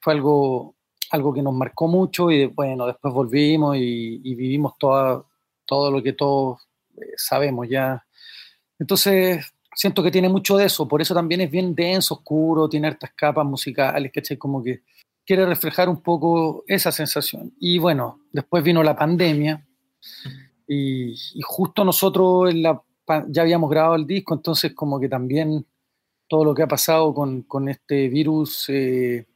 fue 0.00 0.12
algo, 0.12 0.74
algo 1.10 1.32
que 1.32 1.40
nos 1.40 1.54
marcó 1.54 1.88
mucho 1.88 2.30
y 2.30 2.44
bueno, 2.44 2.86
después 2.86 3.14
volvimos 3.14 3.78
y, 3.78 4.20
y 4.22 4.34
vivimos 4.34 4.74
toda, 4.78 5.24
todo 5.64 5.90
lo 5.90 6.02
que 6.02 6.12
todos 6.12 6.60
eh, 6.98 7.06
sabemos 7.16 7.66
ya. 7.70 8.04
Entonces, 8.78 9.50
siento 9.74 10.02
que 10.02 10.10
tiene 10.10 10.28
mucho 10.28 10.56
de 10.56 10.66
eso, 10.66 10.86
por 10.86 11.00
eso 11.00 11.14
también 11.14 11.40
es 11.42 11.50
bien 11.50 11.74
denso, 11.74 12.14
oscuro, 12.14 12.68
tiene 12.68 12.88
hartas 12.88 13.12
capas 13.14 13.46
musicales, 13.46 14.12
¿cachai? 14.12 14.36
Como 14.36 14.62
que 14.62 14.82
quiere 15.24 15.46
reflejar 15.46 15.88
un 15.88 16.02
poco 16.02 16.64
esa 16.66 16.90
sensación. 16.90 17.54
Y 17.60 17.78
bueno, 17.78 18.20
después 18.32 18.64
vino 18.64 18.82
la 18.82 18.96
pandemia 18.96 19.66
y, 20.66 21.14
justo 21.42 21.84
nosotros 21.84 22.52
ya 23.28 23.42
habíamos 23.42 23.70
grabado 23.70 23.96
el 23.96 24.06
disco, 24.06 24.34
entonces 24.34 24.72
como 24.74 25.00
que 25.00 25.08
también 25.08 25.66
todo 26.28 26.44
lo 26.44 26.54
que 26.54 26.62
ha 26.62 26.68
pasado 26.68 27.12
con, 27.12 27.42
con 27.42 27.68
este 27.68 28.08
virus 28.08 28.66
eh, 28.68 29.26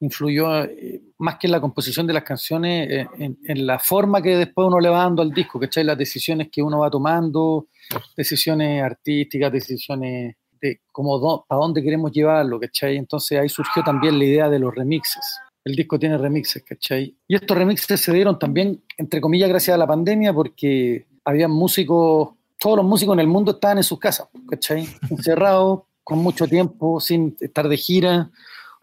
influyó 0.00 0.64
eh, 0.64 1.02
más 1.18 1.36
que 1.36 1.46
en 1.46 1.52
la 1.52 1.60
composición 1.60 2.06
de 2.06 2.12
las 2.12 2.22
canciones, 2.22 2.90
eh, 2.90 3.08
en, 3.18 3.38
en, 3.46 3.66
la 3.66 3.78
forma 3.78 4.22
que 4.22 4.36
después 4.36 4.66
uno 4.66 4.80
le 4.80 4.88
va 4.88 4.98
dando 4.98 5.22
al 5.22 5.32
disco, 5.32 5.58
¿cachai? 5.58 5.84
Las 5.84 5.98
decisiones 5.98 6.48
que 6.50 6.62
uno 6.62 6.80
va 6.80 6.90
tomando, 6.90 7.68
decisiones 8.16 8.82
artísticas, 8.82 9.52
decisiones 9.52 10.36
de 10.60 10.80
cómo 10.92 11.44
para 11.46 11.60
dónde 11.60 11.82
queremos 11.82 12.12
llevarlo, 12.12 12.60
¿cachai? 12.60 12.96
Entonces 12.96 13.38
ahí 13.38 13.48
surgió 13.48 13.82
también 13.82 14.18
la 14.18 14.24
idea 14.24 14.48
de 14.48 14.58
los 14.58 14.74
remixes. 14.74 15.38
El 15.64 15.74
disco 15.74 15.98
tiene 15.98 16.16
remixes, 16.16 16.62
¿cachai? 16.62 17.16
Y 17.26 17.34
estos 17.34 17.56
remixes 17.56 18.00
se 18.00 18.12
dieron 18.12 18.38
también, 18.38 18.82
entre 18.96 19.20
comillas, 19.20 19.48
gracias 19.48 19.74
a 19.74 19.78
la 19.78 19.86
pandemia, 19.86 20.32
porque 20.32 21.06
había 21.24 21.48
músicos 21.48 22.36
todos 22.58 22.76
los 22.76 22.86
músicos 22.86 23.14
en 23.14 23.20
el 23.20 23.26
mundo 23.26 23.52
estaban 23.52 23.78
en 23.78 23.84
sus 23.84 23.98
casas, 23.98 24.28
¿cachai? 24.48 24.88
Encerrados, 25.10 25.82
con 26.02 26.18
mucho 26.18 26.46
tiempo, 26.46 27.00
sin 27.00 27.36
estar 27.40 27.68
de 27.68 27.76
gira. 27.76 28.30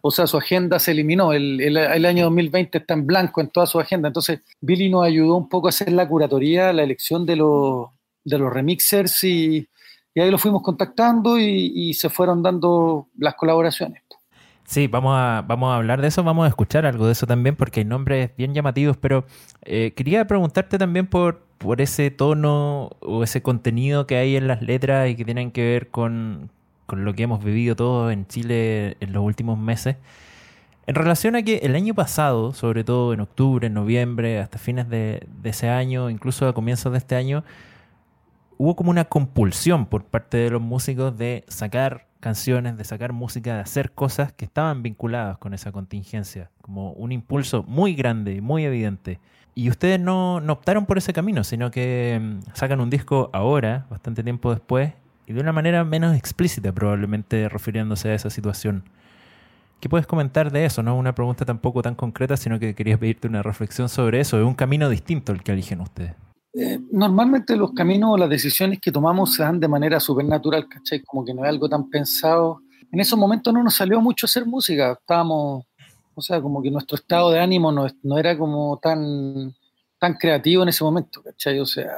O 0.06 0.10
sea, 0.10 0.26
su 0.26 0.36
agenda 0.36 0.78
se 0.78 0.90
eliminó. 0.90 1.32
El, 1.32 1.58
el, 1.62 2.04
año 2.04 2.24
2020 2.24 2.76
está 2.76 2.92
en 2.92 3.06
blanco 3.06 3.40
en 3.40 3.48
toda 3.48 3.64
su 3.66 3.80
agenda. 3.80 4.08
Entonces, 4.08 4.40
Billy 4.60 4.90
nos 4.90 5.02
ayudó 5.02 5.34
un 5.34 5.48
poco 5.48 5.66
a 5.66 5.70
hacer 5.70 5.90
la 5.92 6.06
curatoría, 6.06 6.74
la 6.74 6.82
elección 6.82 7.24
de 7.24 7.36
los, 7.36 7.88
de 8.22 8.36
los 8.36 8.52
remixers 8.52 9.24
y, 9.24 9.66
ahí 10.14 10.30
lo 10.30 10.36
fuimos 10.36 10.62
contactando 10.62 11.38
y, 11.38 11.72
y, 11.74 11.94
se 11.94 12.10
fueron 12.10 12.42
dando 12.42 13.08
las 13.16 13.34
colaboraciones. 13.34 14.02
Sí, 14.66 14.88
vamos 14.88 15.14
a, 15.16 15.42
vamos 15.48 15.72
a 15.72 15.76
hablar 15.76 16.02
de 16.02 16.08
eso, 16.08 16.22
vamos 16.22 16.44
a 16.44 16.48
escuchar 16.48 16.84
algo 16.84 17.06
de 17.06 17.12
eso 17.12 17.26
también, 17.26 17.56
porque 17.56 17.80
hay 17.80 17.86
nombres 17.86 18.30
bien 18.36 18.52
llamativos, 18.52 18.98
pero 18.98 19.24
eh, 19.62 19.94
quería 19.96 20.26
preguntarte 20.26 20.76
también 20.76 21.06
por, 21.06 21.46
por 21.56 21.80
ese 21.80 22.10
tono 22.10 22.90
o 23.00 23.22
ese 23.24 23.40
contenido 23.40 24.06
que 24.06 24.16
hay 24.16 24.36
en 24.36 24.48
las 24.48 24.60
letras 24.60 25.08
y 25.08 25.16
que 25.16 25.24
tienen 25.24 25.50
que 25.50 25.62
ver 25.62 25.90
con, 25.90 26.50
con 26.86 27.04
lo 27.04 27.14
que 27.14 27.24
hemos 27.24 27.42
vivido 27.42 27.76
todos 27.76 28.12
en 28.12 28.26
Chile 28.26 28.96
en 29.00 29.12
los 29.12 29.24
últimos 29.24 29.58
meses. 29.58 29.96
En 30.86 30.94
relación 30.94 31.34
a 31.34 31.42
que 31.42 31.56
el 31.58 31.74
año 31.76 31.94
pasado, 31.94 32.52
sobre 32.52 32.84
todo 32.84 33.14
en 33.14 33.20
octubre, 33.20 33.66
en 33.66 33.74
noviembre, 33.74 34.38
hasta 34.40 34.58
fines 34.58 34.88
de, 34.88 35.26
ese 35.42 35.70
año, 35.70 36.10
incluso 36.10 36.46
a 36.46 36.52
comienzos 36.52 36.92
de 36.92 36.98
este 36.98 37.16
año, 37.16 37.42
hubo 38.58 38.76
como 38.76 38.90
una 38.90 39.06
compulsión 39.06 39.86
por 39.86 40.04
parte 40.04 40.36
de 40.36 40.50
los 40.50 40.60
músicos 40.60 41.16
de 41.16 41.44
sacar 41.48 42.06
canciones, 42.20 42.76
de 42.76 42.84
sacar 42.84 43.12
música, 43.12 43.54
de 43.54 43.60
hacer 43.60 43.92
cosas 43.92 44.32
que 44.32 44.44
estaban 44.44 44.82
vinculadas 44.82 45.38
con 45.38 45.54
esa 45.54 45.72
contingencia, 45.72 46.50
como 46.60 46.92
un 46.92 47.12
impulso 47.12 47.62
muy 47.62 47.94
grande, 47.94 48.42
muy 48.42 48.64
evidente. 48.64 49.20
Y 49.54 49.70
ustedes 49.70 50.00
no, 50.00 50.36
optaron 50.36 50.84
por 50.84 50.98
ese 50.98 51.12
camino, 51.12 51.44
sino 51.44 51.70
que 51.70 52.20
mm, 52.20 52.54
sacan 52.54 52.80
un 52.80 52.90
disco 52.90 53.30
ahora, 53.32 53.86
bastante 53.88 54.22
tiempo 54.22 54.50
después, 54.50 54.92
y 55.26 55.32
de 55.32 55.40
una 55.40 55.52
manera 55.52 55.84
menos 55.84 56.16
explícita 56.16 56.72
probablemente 56.72 57.48
refiriéndose 57.48 58.10
a 58.10 58.14
esa 58.14 58.30
situación. 58.30 58.84
¿Qué 59.80 59.88
puedes 59.88 60.06
comentar 60.06 60.50
de 60.50 60.64
eso? 60.64 60.82
No 60.82 60.96
una 60.96 61.14
pregunta 61.14 61.44
tampoco 61.44 61.82
tan 61.82 61.94
concreta, 61.94 62.36
sino 62.36 62.58
que 62.58 62.74
quería 62.74 62.98
pedirte 62.98 63.28
una 63.28 63.42
reflexión 63.42 63.88
sobre 63.88 64.20
eso. 64.20 64.38
Es 64.38 64.44
un 64.44 64.54
camino 64.54 64.88
distinto 64.88 65.32
el 65.32 65.42
que 65.42 65.52
eligen 65.52 65.80
ustedes. 65.80 66.14
Eh, 66.54 66.78
normalmente 66.92 67.56
los 67.56 67.72
caminos 67.72 68.10
o 68.12 68.16
las 68.16 68.30
decisiones 68.30 68.78
que 68.80 68.92
tomamos 68.92 69.34
se 69.34 69.42
dan 69.42 69.58
de 69.58 69.68
manera 69.68 69.98
súper 69.98 70.24
natural, 70.24 70.68
¿cachai? 70.68 71.02
Como 71.02 71.24
que 71.24 71.34
no 71.34 71.44
es 71.44 71.50
algo 71.50 71.68
tan 71.68 71.90
pensado. 71.90 72.60
En 72.92 73.00
esos 73.00 73.18
momentos 73.18 73.52
no 73.52 73.62
nos 73.62 73.74
salió 73.74 74.00
mucho 74.00 74.26
hacer 74.26 74.46
música. 74.46 74.92
Estábamos, 74.92 75.66
o 76.14 76.22
sea, 76.22 76.40
como 76.40 76.62
que 76.62 76.70
nuestro 76.70 76.96
estado 76.96 77.30
de 77.30 77.40
ánimo 77.40 77.72
no, 77.72 77.86
no 78.04 78.18
era 78.18 78.38
como 78.38 78.78
tan, 78.80 79.52
tan 79.98 80.14
creativo 80.14 80.62
en 80.62 80.68
ese 80.68 80.84
momento, 80.84 81.22
¿cachai? 81.22 81.58
O 81.58 81.66
sea, 81.66 81.90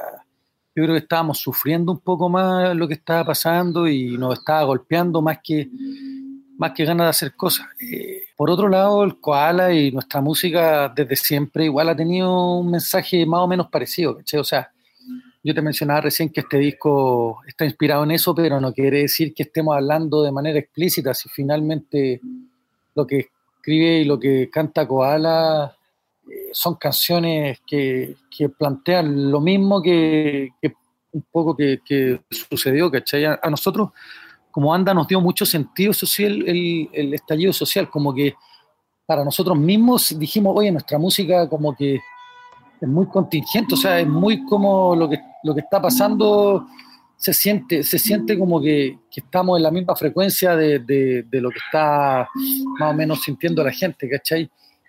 yo 0.77 0.83
creo 0.83 0.93
que 0.93 1.01
estábamos 1.01 1.39
sufriendo 1.39 1.91
un 1.91 1.97
poco 1.97 2.29
más 2.29 2.75
lo 2.75 2.87
que 2.87 2.93
estaba 2.93 3.25
pasando 3.25 3.87
y 3.87 4.15
nos 4.15 4.37
estaba 4.37 4.61
golpeando 4.61 5.23
más 5.23 5.39
que, 5.43 5.67
más 6.55 6.73
que 6.73 6.85
ganas 6.85 7.05
de 7.05 7.09
hacer 7.09 7.35
cosas. 7.35 7.65
Eh, 7.79 8.25
por 8.35 8.51
otro 8.51 8.69
lado, 8.69 9.03
el 9.03 9.19
Koala 9.19 9.73
y 9.73 9.91
nuestra 9.91 10.21
música 10.21 10.93
desde 10.95 11.15
siempre 11.15 11.65
igual 11.65 11.89
ha 11.89 11.95
tenido 11.95 12.59
un 12.59 12.69
mensaje 12.69 13.25
más 13.25 13.39
o 13.39 13.47
menos 13.47 13.69
parecido, 13.69 14.19
O 14.39 14.43
sea, 14.43 14.71
yo 15.43 15.55
te 15.55 15.63
mencionaba 15.63 16.01
recién 16.01 16.29
que 16.29 16.41
este 16.41 16.59
disco 16.59 17.39
está 17.47 17.65
inspirado 17.65 18.03
en 18.03 18.11
eso, 18.11 18.35
pero 18.35 18.61
no 18.61 18.71
quiere 18.71 18.99
decir 18.99 19.33
que 19.33 19.43
estemos 19.43 19.75
hablando 19.75 20.21
de 20.21 20.31
manera 20.31 20.59
explícita, 20.59 21.15
si 21.15 21.27
finalmente 21.27 22.21
lo 22.93 23.07
que 23.07 23.29
escribe 23.55 24.01
y 24.01 24.05
lo 24.05 24.19
que 24.19 24.47
canta 24.51 24.87
Koala 24.87 25.75
son 26.51 26.75
canciones 26.75 27.59
que, 27.65 28.15
plantean 28.57 29.31
lo 29.31 29.41
mismo 29.41 29.81
que, 29.81 30.49
un 31.11 31.25
poco 31.31 31.55
que, 31.55 32.21
sucedió, 32.29 32.91
¿cachai? 32.91 33.25
A, 33.25 33.49
nosotros, 33.49 33.89
como 34.51 34.73
anda, 34.73 34.93
nos 34.93 35.07
dio 35.07 35.21
mucho 35.21 35.45
sentido 35.45 35.93
social 35.93 36.43
el, 36.47 36.89
el, 36.93 37.13
estallido 37.13 37.53
social, 37.53 37.89
como 37.89 38.13
que 38.13 38.35
para 39.05 39.23
nosotros 39.23 39.57
mismos 39.57 40.17
dijimos, 40.17 40.53
oye, 40.57 40.71
nuestra 40.71 40.97
música 40.97 41.47
como 41.47 41.75
que 41.75 41.99
es 42.81 42.87
muy 42.87 43.07
contingente, 43.07 43.73
o 43.73 43.77
sea, 43.77 43.99
es 43.99 44.07
muy 44.07 44.45
como 44.45 44.95
lo 44.95 45.09
que, 45.09 45.19
lo 45.43 45.53
que 45.55 45.61
está 45.61 45.81
pasando, 45.81 46.67
se 47.15 47.33
siente, 47.33 47.83
se 47.83 47.97
siente 47.97 48.37
como 48.37 48.61
que, 48.61 48.99
estamos 49.15 49.57
en 49.57 49.63
la 49.63 49.71
misma 49.71 49.95
frecuencia 49.95 50.55
de, 50.55 50.79
de, 50.79 51.41
lo 51.41 51.49
que 51.49 51.57
está 51.57 52.29
más 52.79 52.91
o 52.91 52.93
menos 52.93 53.23
sintiendo 53.23 53.63
la 53.63 53.71
gente, 53.71 54.07
¿cachai? 54.07 54.47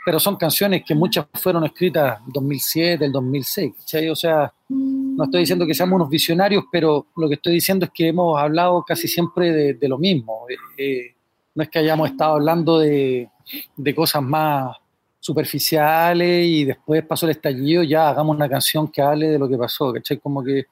Pero 0.08 0.18
son 0.18 0.36
canciones 0.36 0.84
que 0.86 0.94
muchas 0.94 1.26
fueron 1.34 1.66
escritas 1.66 2.20
en 2.26 2.32
2007, 2.32 3.04
el 3.04 3.12
2006, 3.12 3.74
¿cachai? 3.76 4.08
O 4.08 4.16
sea, 4.16 4.50
no 4.70 5.24
estoy 5.24 5.40
diciendo 5.40 5.66
que 5.66 5.74
seamos 5.74 5.96
unos 5.96 6.08
visionarios, 6.08 6.64
pero 6.72 7.08
lo 7.14 7.28
que 7.28 7.34
estoy 7.34 7.52
diciendo 7.52 7.84
es 7.84 7.90
que 7.92 8.08
hemos 8.08 8.40
hablado 8.40 8.82
casi 8.88 9.06
siempre 9.06 9.74
de, 9.74 9.86
lo 9.86 9.98
mismo. 9.98 10.46
Eh, 10.48 10.54
eh, 10.78 11.14
no 11.54 11.62
es 11.62 11.68
que 11.68 11.80
hayamos 11.80 12.08
estado 12.08 12.36
hablando 12.36 12.78
de, 12.78 13.28
de, 13.76 13.94
cosas 13.94 14.22
más 14.22 14.74
superficiales 15.20 16.46
y 16.46 16.64
después 16.64 17.04
pasó 17.04 17.26
el 17.26 17.32
estallido, 17.32 17.82
ya 17.82 18.08
hagamos 18.08 18.34
una 18.34 18.48
canción 18.48 18.88
que 18.88 19.02
hable 19.02 19.28
de 19.28 19.38
lo 19.38 19.46
que 19.46 19.58
pasó, 19.58 19.92
¿cachai? 19.92 20.16
Como 20.16 20.42
que 20.42 20.64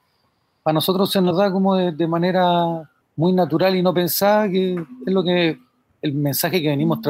para 0.62 0.72
nosotros 0.72 1.12
se 1.12 1.20
nos 1.20 1.36
da 1.36 1.52
como 1.52 1.76
de, 1.76 1.92
de 1.92 2.06
manera 2.06 2.90
muy 3.14 3.34
natural 3.34 3.76
y 3.76 3.82
no 3.82 3.92
pensada 3.92 4.48
que 4.48 4.72
es 4.72 5.12
lo 5.12 5.22
que 5.22 5.58
el 6.06 6.14
mensaje 6.14 6.62
que 6.62 6.68
venimos 6.68 7.00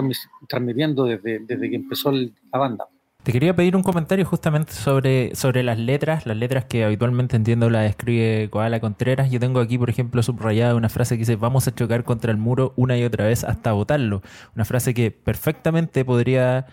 transmitiendo 0.49 1.05
desde, 1.05 1.39
desde 1.41 1.71
que 1.71 1.77
empezó 1.77 2.11
la 2.13 2.59
banda. 2.59 2.87
Te 3.27 3.33
quería 3.33 3.57
pedir 3.57 3.75
un 3.75 3.83
comentario 3.83 4.25
justamente 4.25 4.73
sobre, 4.73 5.35
sobre 5.35 5.65
las 5.65 5.81
letras, 5.81 6.27
las 6.27 6.37
letras 6.37 6.65
que 6.65 6.85
habitualmente 6.85 7.35
entiendo 7.35 7.69
las 7.71 7.91
escribe 7.91 8.49
Koala 8.51 8.79
Contreras. 8.79 9.33
Yo 9.33 9.41
tengo 9.41 9.59
aquí, 9.59 9.79
por 9.79 9.91
ejemplo, 9.91 10.23
subrayada 10.23 10.77
una 10.77 10.89
frase 10.89 11.17
que 11.17 11.23
dice, 11.23 11.35
vamos 11.35 11.67
a 11.67 11.75
chocar 11.75 12.05
contra 12.05 12.31
el 12.31 12.37
muro 12.37 12.73
una 12.77 12.97
y 12.97 13.03
otra 13.03 13.27
vez 13.27 13.43
hasta 13.43 13.73
botarlo. 13.73 14.23
Una 14.55 14.65
frase 14.65 14.95
que 14.95 15.11
perfectamente 15.11 16.05
podría 16.05 16.67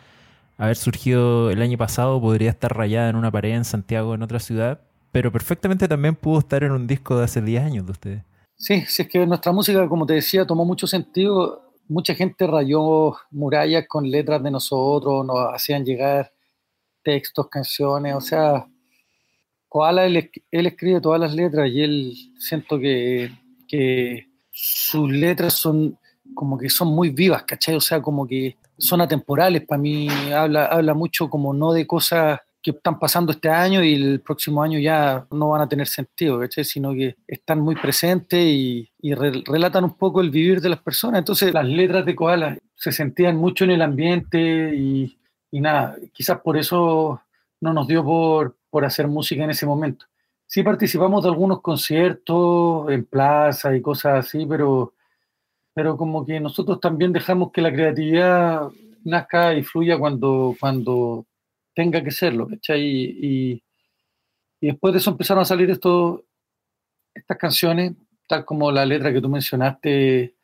haber 0.59 0.75
surgido 0.75 1.49
el 1.49 1.59
año 1.59 1.79
pasado, 1.79 2.21
podría 2.21 2.51
estar 2.51 2.77
rayada 2.77 3.09
en 3.09 3.15
una 3.15 3.31
pared 3.31 3.55
en 3.55 3.65
Santiago, 3.65 4.13
en 4.13 4.21
otra 4.21 4.39
ciudad, 4.39 4.81
pero 5.11 5.31
perfectamente 5.31 5.87
también 5.87 6.15
pudo 6.15 6.37
estar 6.37 6.63
en 6.63 6.71
un 6.71 6.85
disco 6.85 7.17
de 7.17 7.23
hace 7.23 7.41
10 7.41 7.63
años 7.63 7.85
de 7.87 7.91
ustedes. 7.91 8.23
Sí, 8.57 8.83
sí, 8.87 9.01
es 9.01 9.07
que 9.07 9.25
nuestra 9.25 9.51
música, 9.51 9.89
como 9.89 10.05
te 10.05 10.13
decía, 10.13 10.45
tomó 10.45 10.65
mucho 10.65 10.85
sentido 10.85 11.72
mucha 11.93 12.15
gente 12.15 12.47
rayó 12.47 13.15
murallas 13.29 13.85
con 13.87 14.09
letras 14.09 14.41
de 14.41 14.49
nosotros, 14.49 15.25
nos 15.25 15.53
hacían 15.53 15.85
llegar 15.85 16.33
textos, 17.03 17.47
canciones, 17.49 18.15
o 18.15 18.21
sea, 18.21 18.67
Koala, 19.69 20.05
él, 20.05 20.29
escribe 20.51 21.01
todas 21.01 21.19
las 21.19 21.33
letras 21.33 21.69
y 21.69 21.81
él 21.81 22.13
siento 22.39 22.79
que, 22.79 23.31
que 23.67 24.27
sus 24.51 25.09
letras 25.09 25.53
son 25.53 25.97
como 26.33 26.57
que 26.57 26.69
son 26.69 26.87
muy 26.89 27.09
vivas, 27.09 27.43
¿cachai? 27.43 27.75
O 27.75 27.81
sea, 27.81 28.01
como 28.01 28.27
que 28.27 28.57
son 28.77 29.01
atemporales, 29.01 29.65
para 29.65 29.81
mí 29.81 30.07
habla, 30.31 30.65
habla 30.65 30.93
mucho 30.93 31.29
como 31.29 31.53
no 31.53 31.73
de 31.73 31.85
cosas 31.85 32.39
que 32.63 32.71
están 32.71 32.97
pasando 32.97 33.33
este 33.33 33.49
año 33.49 33.83
y 33.83 33.93
el 33.93 34.21
próximo 34.21 34.63
año 34.63 34.79
ya 34.79 35.27
no 35.31 35.49
van 35.49 35.61
a 35.61 35.67
tener 35.67 35.85
sentido, 35.85 36.39
sino 36.49 36.93
que 36.93 37.17
están 37.27 37.59
muy 37.59 37.75
presentes 37.75 38.39
y, 38.41 38.89
relatan 39.45 39.83
un 39.83 39.95
poco 39.97 40.21
el 40.21 40.31
vivir 40.31 40.61
de 40.61 40.69
las 40.69 40.79
personas. 40.79 41.19
Entonces 41.19 41.53
las 41.53 41.65
letras 41.65 42.05
de 42.05 42.15
Koala 42.15 42.57
se 42.73 42.93
sentían 42.93 43.35
mucho 43.35 43.65
en 43.65 43.71
el 43.71 43.81
ambiente 43.81 44.73
y, 44.73 45.17
nada, 45.51 45.97
quizás 46.13 46.39
por 46.39 46.57
eso 46.57 47.21
no 47.59 47.73
nos 47.73 47.85
dio 47.87 48.03
por, 48.03 48.55
por 48.69 48.85
hacer 48.85 49.07
música 49.09 49.43
en 49.43 49.49
ese 49.49 49.65
momento. 49.65 50.05
Sí 50.47 50.63
participamos 50.63 51.23
de 51.23 51.29
algunos 51.29 51.61
conciertos 51.61 52.89
en 52.89 53.03
plaza 53.05 53.75
y 53.75 53.81
cosas 53.81 54.25
así, 54.25 54.45
pero, 54.45 54.93
pero 55.73 55.97
como 55.97 56.25
que 56.25 56.39
nosotros 56.39 56.79
también 56.79 57.11
dejamos 57.11 57.51
que 57.51 57.61
la 57.61 57.73
creatividad 57.73 58.69
nazca 59.03 59.53
y 59.53 59.63
fluya 59.63 59.97
cuando, 59.97 60.55
cuando 60.59 61.25
tenga 61.73 62.03
que 62.03 62.11
serlo, 62.11 62.47
¿cachai? 62.47 62.81
Y, 62.83 63.63
después 64.61 64.93
de 64.93 64.99
eso 64.99 65.11
empezaron 65.11 65.41
a 65.41 65.45
salir 65.45 65.69
estos, 65.69 66.21
estas 67.13 67.37
canciones, 67.37 67.93
tal 68.27 68.45
como 68.45 68.71
la 68.71 68.85
letra 68.85 69.11
que 69.11 69.19
tú 69.19 69.27
mencionaste, 69.27 70.35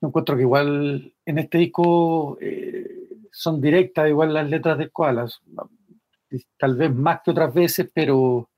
yo 0.00 0.08
encuentro 0.08 0.34
que 0.34 0.42
igual 0.42 1.14
en 1.26 1.38
este 1.38 1.58
disco 1.58 2.38
eh, 2.40 2.88
son 3.30 3.60
directas, 3.60 4.08
igual 4.08 4.32
las 4.32 4.48
letras 4.48 4.78
de 4.78 4.88
Koalas, 4.88 5.40
tal 6.58 6.76
vez 6.76 6.94
más 6.94 7.20
que 7.22 7.32
otras 7.32 7.52
veces, 7.52 7.90
pero, 7.92 8.48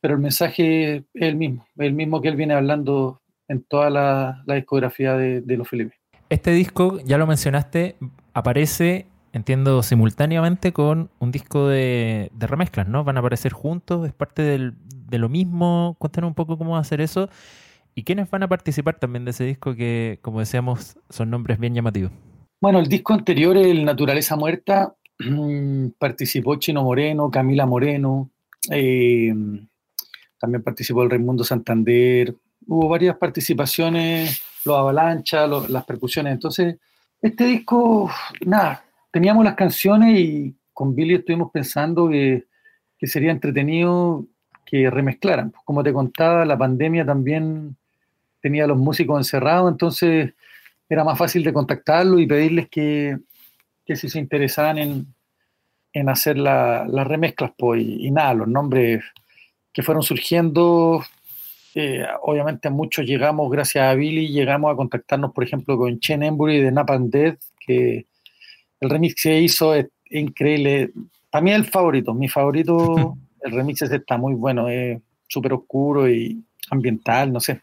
pero 0.00 0.14
el 0.14 0.20
mensaje 0.20 0.96
es 0.96 1.04
el 1.14 1.36
mismo, 1.36 1.66
el 1.78 1.94
mismo 1.94 2.20
que 2.20 2.28
él 2.28 2.36
viene 2.36 2.54
hablando 2.54 3.22
en 3.48 3.62
toda 3.64 3.88
la, 3.88 4.44
discografía 4.46 5.14
de, 5.14 5.40
de 5.40 5.56
Los 5.56 5.68
Felipe. 5.68 5.94
Este 6.28 6.50
disco, 6.50 7.00
ya 7.00 7.16
lo 7.16 7.26
mencionaste, 7.26 7.96
aparece 8.34 9.06
entiendo, 9.32 9.82
simultáneamente 9.82 10.72
con 10.72 11.10
un 11.18 11.30
disco 11.30 11.68
de, 11.68 12.30
remezclas, 12.38 12.88
¿no? 12.88 13.04
Van 13.04 13.16
a 13.16 13.20
aparecer 13.20 13.52
juntos, 13.52 14.06
es 14.06 14.12
parte 14.12 14.42
de 14.42 15.18
lo 15.18 15.28
mismo. 15.28 15.96
Cuéntanos 15.98 16.28
un 16.28 16.34
poco 16.34 16.58
cómo 16.58 16.72
va 16.72 16.78
a 16.78 16.82
hacer 16.82 17.00
eso. 17.00 17.28
¿Y 17.94 18.04
quiénes 18.04 18.30
van 18.30 18.44
a 18.44 18.48
participar 18.48 18.98
también 18.98 19.24
de 19.24 19.32
ese 19.32 19.44
disco 19.44 19.74
que, 19.74 20.18
como 20.22 20.38
decíamos, 20.38 20.96
son 21.10 21.30
nombres 21.30 21.58
bien 21.58 21.74
llamativos? 21.74 22.12
Bueno, 22.60 22.78
el 22.78 22.86
disco 22.86 23.12
anterior, 23.12 23.56
el 23.56 23.84
Naturaleza 23.84 24.36
Muerta, 24.36 24.94
participó 25.98 26.56
Chino 26.56 26.82
Moreno, 26.84 27.30
Camila 27.30 27.66
Moreno, 27.66 28.30
eh, 28.70 29.34
también 30.38 30.62
participó 30.62 31.02
el 31.02 31.10
Raimundo 31.10 31.44
Santander, 31.44 32.34
hubo 32.66 32.88
varias 32.88 33.16
participaciones, 33.16 34.40
los 34.64 34.76
avalanchas, 34.76 35.68
las 35.68 35.84
percusiones. 35.84 36.34
Entonces, 36.34 36.76
este 37.20 37.44
disco, 37.46 38.10
nada, 38.46 38.84
teníamos 39.10 39.44
las 39.44 39.54
canciones 39.54 40.18
y 40.18 40.54
con 40.72 40.94
Billy 40.94 41.14
estuvimos 41.14 41.50
pensando 41.50 42.08
que, 42.08 42.44
sería 43.02 43.30
entretenido 43.30 44.24
que 44.64 44.90
remezclaran. 44.90 45.52
Como 45.64 45.82
te 45.82 45.92
contaba, 45.92 46.44
la 46.44 46.58
pandemia 46.58 47.04
también 47.04 47.76
tenía 48.40 48.64
a 48.64 48.66
los 48.66 48.78
músicos 48.78 49.18
encerrados, 49.18 49.70
entonces 49.70 50.34
era 50.88 51.04
más 51.04 51.18
fácil 51.18 51.42
de 51.44 51.52
contactarlo 51.52 52.18
y 52.18 52.26
pedirles 52.26 52.68
que, 52.68 53.18
que 53.84 53.96
si 53.96 54.08
se 54.08 54.18
interesaban 54.18 54.78
en, 54.78 55.06
en 55.92 56.08
hacer 56.08 56.38
las 56.38 57.06
remezclas, 57.06 57.52
pues, 57.56 57.82
y, 57.82 58.10
nada, 58.10 58.34
los 58.34 58.48
nombres 58.48 59.02
que 59.72 59.82
fueron 59.82 60.02
surgiendo, 60.02 61.04
eh, 61.74 62.04
obviamente 62.22 62.70
muchos 62.70 63.06
llegamos, 63.06 63.50
gracias 63.50 63.84
a 63.84 63.94
Billy, 63.94 64.28
llegamos 64.28 64.72
a 64.72 64.76
contactarnos, 64.76 65.32
por 65.32 65.44
ejemplo, 65.44 65.76
con 65.76 65.98
Chen 66.00 66.22
Embury 66.22 66.60
de 66.60 66.72
Nap 66.72 66.90
and 66.90 67.10
Dead, 67.10 67.38
que 67.58 68.06
el 68.80 68.90
remix 68.90 69.14
que 69.14 69.22
se 69.22 69.40
hizo 69.40 69.74
es 69.74 69.86
increíble. 70.10 70.90
También 71.30 71.56
el 71.56 71.64
favorito, 71.64 72.14
mi 72.14 72.28
favorito, 72.28 73.16
el 73.42 73.52
remix 73.52 73.82
ese 73.82 73.96
está 73.96 74.16
muy 74.16 74.34
bueno, 74.34 74.68
es 74.68 75.00
súper 75.26 75.52
oscuro 75.52 76.10
y 76.10 76.42
ambiental, 76.70 77.32
no 77.32 77.40
sé. 77.40 77.62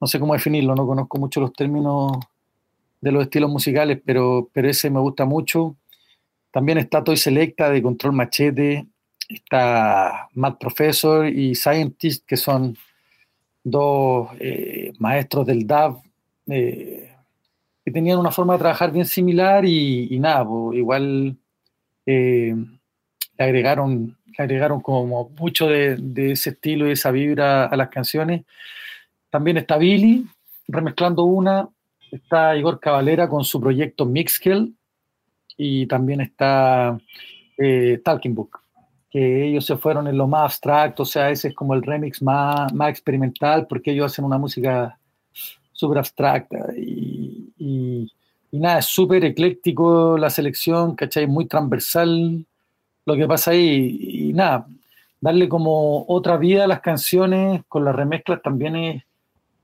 No 0.00 0.06
sé 0.06 0.18
cómo 0.20 0.34
definirlo, 0.34 0.74
no 0.74 0.86
conozco 0.86 1.18
mucho 1.18 1.40
los 1.40 1.52
términos 1.52 2.12
de 3.00 3.12
los 3.12 3.24
estilos 3.24 3.50
musicales, 3.50 4.00
pero, 4.04 4.48
pero 4.52 4.68
ese 4.68 4.90
me 4.90 5.00
gusta 5.00 5.24
mucho. 5.24 5.76
También 6.50 6.78
está 6.78 7.02
Toy 7.02 7.16
Selecta 7.16 7.70
de 7.70 7.82
Control 7.82 8.12
Machete, 8.12 8.86
está 9.28 10.28
Mad 10.34 10.56
Professor 10.58 11.26
y 11.26 11.54
Scientist, 11.54 12.24
que 12.26 12.36
son 12.36 12.76
dos 13.62 14.30
eh, 14.38 14.92
maestros 14.98 15.46
del 15.46 15.66
DAV 15.66 15.98
eh, 16.46 17.03
que 17.84 17.90
tenían 17.90 18.18
una 18.18 18.30
forma 18.30 18.54
de 18.54 18.60
trabajar 18.60 18.90
bien 18.92 19.04
similar 19.04 19.64
y, 19.66 20.18
nada, 20.18 20.46
igual 20.72 21.36
eh, 22.06 22.54
le, 23.36 23.44
agregaron, 23.44 24.16
agregaron 24.38 24.80
como 24.80 25.28
mucho 25.38 25.66
de, 25.66 25.98
ese 26.32 26.50
estilo 26.50 26.88
y 26.88 26.92
esa 26.92 27.10
vibra 27.10 27.66
a 27.66 27.76
las 27.76 27.90
canciones. 27.90 28.44
También 29.28 29.58
está 29.58 29.76
Billy 29.76 30.26
remezclando 30.66 31.24
una, 31.24 31.68
está 32.10 32.56
Igor 32.56 32.80
Cavalera 32.80 33.28
con 33.28 33.44
su 33.44 33.60
proyecto 33.60 34.06
Mixkill. 34.06 34.74
Y 35.56 35.86
también 35.86 36.20
está 36.20 36.98
eh, 37.58 38.00
Talking 38.04 38.34
Book, 38.34 38.58
que 39.08 39.46
ellos 39.46 39.64
se 39.64 39.76
fueron 39.76 40.08
en 40.08 40.18
lo 40.18 40.26
más 40.26 40.42
abstracto, 40.42 41.04
o 41.04 41.06
sea, 41.06 41.30
ese 41.30 41.48
es 41.48 41.54
como 41.54 41.74
el 41.74 41.82
remix 41.82 42.20
más, 42.20 42.72
más 42.74 42.90
experimental, 42.90 43.68
porque 43.68 43.92
ellos 43.92 44.10
hacen 44.10 44.24
una 44.24 44.36
música 44.36 44.98
súper 45.84 45.98
abstracta 45.98 46.58
y, 46.76 47.52
y, 47.58 48.58
nada, 48.58 48.78
es 48.78 48.86
súper 48.86 49.24
ecléctico 49.24 50.16
la 50.16 50.30
selección, 50.30 50.94
¿cachai? 50.94 51.26
Muy 51.26 51.46
transversal 51.46 52.44
lo 53.04 53.16
que 53.16 53.26
pasa 53.26 53.50
ahí 53.50 53.98
y, 54.00 54.32
nada, 54.32 54.66
darle 55.20 55.48
como 55.48 56.04
otra 56.08 56.36
vida 56.36 56.64
a 56.64 56.66
las 56.66 56.80
canciones 56.80 57.62
con 57.68 57.84
las 57.84 57.94
remezclas 57.94 58.40
también 58.42 58.76
es 58.76 59.02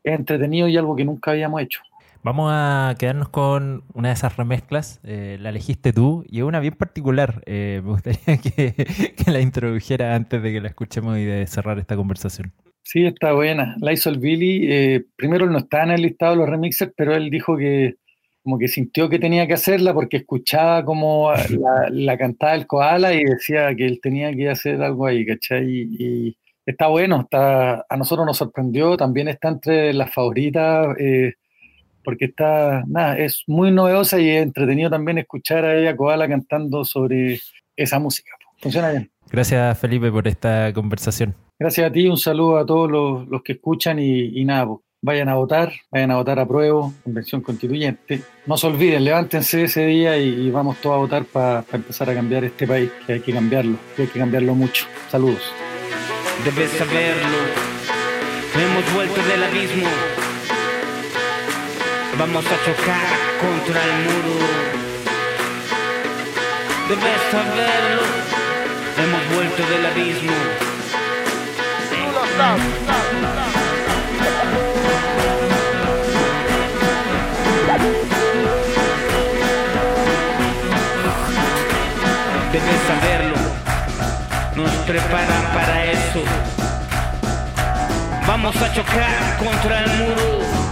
entretenido 0.04 0.68
y 0.68 0.76
algo 0.76 0.96
que 0.96 1.04
nunca 1.04 1.30
habíamos 1.30 1.62
hecho. 1.62 1.80
Vamos 2.22 2.50
a 2.52 2.94
quedarnos 2.98 3.30
con 3.30 3.84
una 3.94 4.08
de 4.08 4.14
esas 4.14 4.36
remezclas. 4.36 5.00
Eh, 5.04 5.38
la 5.40 5.48
elegiste 5.48 5.94
tú 5.94 6.22
y 6.28 6.40
es 6.40 6.44
una 6.44 6.60
bien 6.60 6.74
particular. 6.74 7.42
Eh, 7.46 7.80
me 7.82 7.90
gustaría 7.92 8.36
que, 8.42 8.86
la 9.26 9.40
introdujera 9.40 10.14
antes 10.14 10.42
de 10.42 10.52
que 10.52 10.60
la 10.60 10.68
escuchemos 10.68 11.16
y 11.16 11.24
de 11.24 11.46
cerrar 11.46 11.78
esta 11.78 11.96
conversación. 11.96 12.52
Sí, 12.82 13.04
está 13.04 13.32
buena. 13.32 13.76
La 13.80 13.92
hizo 13.92 14.10
el 14.10 14.18
Billy. 14.18 14.66
Eh, 14.70 15.04
primero 15.16 15.48
no 15.48 15.58
estaba 15.58 15.84
en 15.84 15.90
el 15.92 16.02
listado 16.02 16.32
de 16.32 16.38
los 16.38 16.48
remixes, 16.48 16.90
pero 16.96 17.14
él 17.14 17.30
dijo 17.30 17.56
que 17.56 17.96
como 18.42 18.58
que 18.58 18.68
sintió 18.68 19.08
que 19.08 19.18
tenía 19.18 19.46
que 19.46 19.52
hacerla 19.52 19.92
porque 19.92 20.18
escuchaba 20.18 20.84
como 20.84 21.30
la, 21.50 21.88
la 21.90 22.18
cantaba 22.18 22.54
el 22.54 22.66
koala 22.66 23.12
y 23.12 23.24
decía 23.24 23.74
que 23.74 23.86
él 23.86 24.00
tenía 24.02 24.34
que 24.34 24.48
hacer 24.48 24.82
algo 24.82 25.06
ahí, 25.06 25.26
¿cachai? 25.26 25.66
Y, 25.68 26.36
está 26.66 26.86
bueno, 26.86 27.22
está, 27.22 27.84
a 27.88 27.96
nosotros 27.96 28.26
nos 28.26 28.36
sorprendió, 28.36 28.96
también 28.96 29.28
está 29.28 29.48
entre 29.48 29.92
las 29.92 30.12
favoritas 30.12 30.86
porque 32.04 32.26
está, 32.26 32.84
nada, 32.86 33.18
es 33.18 33.42
muy 33.46 33.70
novedosa 33.70 34.18
y 34.20 34.28
es 34.30 34.42
entretenido 34.42 34.90
también 34.90 35.18
escuchar 35.18 35.64
a 35.64 35.76
ella 35.76 35.96
Koala 35.96 36.28
cantando 36.28 36.84
sobre 36.84 37.40
esa 37.76 37.98
música. 37.98 38.32
Funciona 38.58 38.90
bien. 38.90 39.10
Gracias 39.30 39.78
Felipe 39.78 40.10
por 40.10 40.26
esta 40.26 40.72
conversación. 40.72 41.34
Gracias 41.60 41.90
a 41.90 41.92
ti, 41.92 42.08
un 42.08 42.16
saludo 42.16 42.56
a 42.56 42.64
todos 42.64 42.90
los, 42.90 43.42
que 43.42 43.52
escuchan 43.52 43.98
y, 43.98 44.44
nada, 44.46 44.66
pues, 44.66 44.80
vayan 45.02 45.28
a 45.28 45.34
votar, 45.34 45.70
vayan 45.90 46.10
a 46.10 46.16
votar 46.16 46.38
a 46.38 46.48
prueba, 46.48 46.90
convención 47.04 47.42
constituyente. 47.42 48.22
No 48.46 48.56
se 48.56 48.66
olviden, 48.66 49.04
levántense 49.04 49.64
ese 49.64 49.84
día 49.84 50.16
y, 50.16 50.50
vamos 50.50 50.78
todos 50.78 50.96
a 50.96 50.98
votar 50.98 51.24
para 51.26 51.62
empezar 51.72 52.08
a 52.08 52.14
cambiar 52.14 52.44
este 52.44 52.66
país, 52.66 52.90
que 53.06 53.12
hay 53.12 53.20
que 53.20 53.32
cambiarlo, 53.34 53.76
que 53.94 54.02
hay 54.02 54.08
que 54.08 54.18
cambiarlo 54.18 54.54
mucho. 54.54 54.86
Saludos. 55.10 55.52
Debes 56.46 56.70
saberlo, 56.70 57.38
hemos 58.56 58.94
vuelto 58.94 59.20
del 59.22 59.44
abismo 59.44 59.88
Vamos 62.18 62.44
a 62.44 62.64
chocar 62.64 63.18
contra 63.40 63.82
el 63.82 63.92
muro. 64.04 64.46
Debes 66.88 67.20
saberlo. 67.30 68.02
Hemos 68.98 69.34
vuelto 69.34 69.62
del 69.70 69.86
abismo. 69.86 70.69
Debes 82.52 82.80
saberlo. 82.88 83.36
Nos 84.56 84.70
preparan 84.86 85.44
para 85.54 85.84
eso. 85.84 86.22
Vamos 88.26 88.56
a 88.56 88.72
chocar 88.72 89.36
contra 89.38 89.84
el 89.84 89.90
muro. 89.98 90.69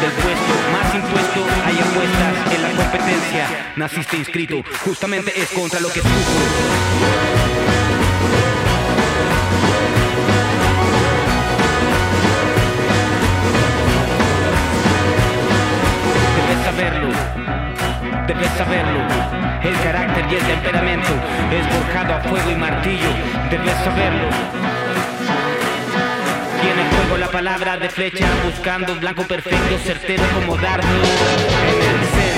Del 0.00 0.12
puesto, 0.12 0.54
más 0.72 0.94
impuesto, 0.94 1.40
hay 1.64 1.78
apuestas 1.78 2.54
en 2.54 2.62
la 2.62 2.70
competencia. 2.70 3.72
Naciste 3.76 4.16
inscrito, 4.16 4.62
justamente 4.84 5.32
es 5.40 5.50
contra 5.50 5.80
lo 5.80 5.88
que 5.88 6.00
sufro. 6.00 6.12
Debes 16.36 16.64
saberlo, 16.64 17.08
debes 18.26 18.50
saberlo. 18.58 19.00
El 19.62 19.74
carácter 19.80 20.24
y 20.30 20.34
el 20.34 20.44
temperamento 20.44 21.12
es 21.50 21.66
forjado 21.74 22.14
a 22.14 22.20
fuego 22.20 22.50
y 22.50 22.56
martillo. 22.56 23.08
Debes 23.50 23.76
saberlo 23.84 24.53
palabra 27.34 27.76
de 27.76 27.90
flecha, 27.90 28.28
buscando 28.44 28.94
blanco 28.94 29.24
perfecto, 29.24 29.76
certero 29.78 30.22
como 30.34 30.56
dardo 30.56 30.86
en 30.86 31.82
el 31.82 32.06
centro. 32.06 32.33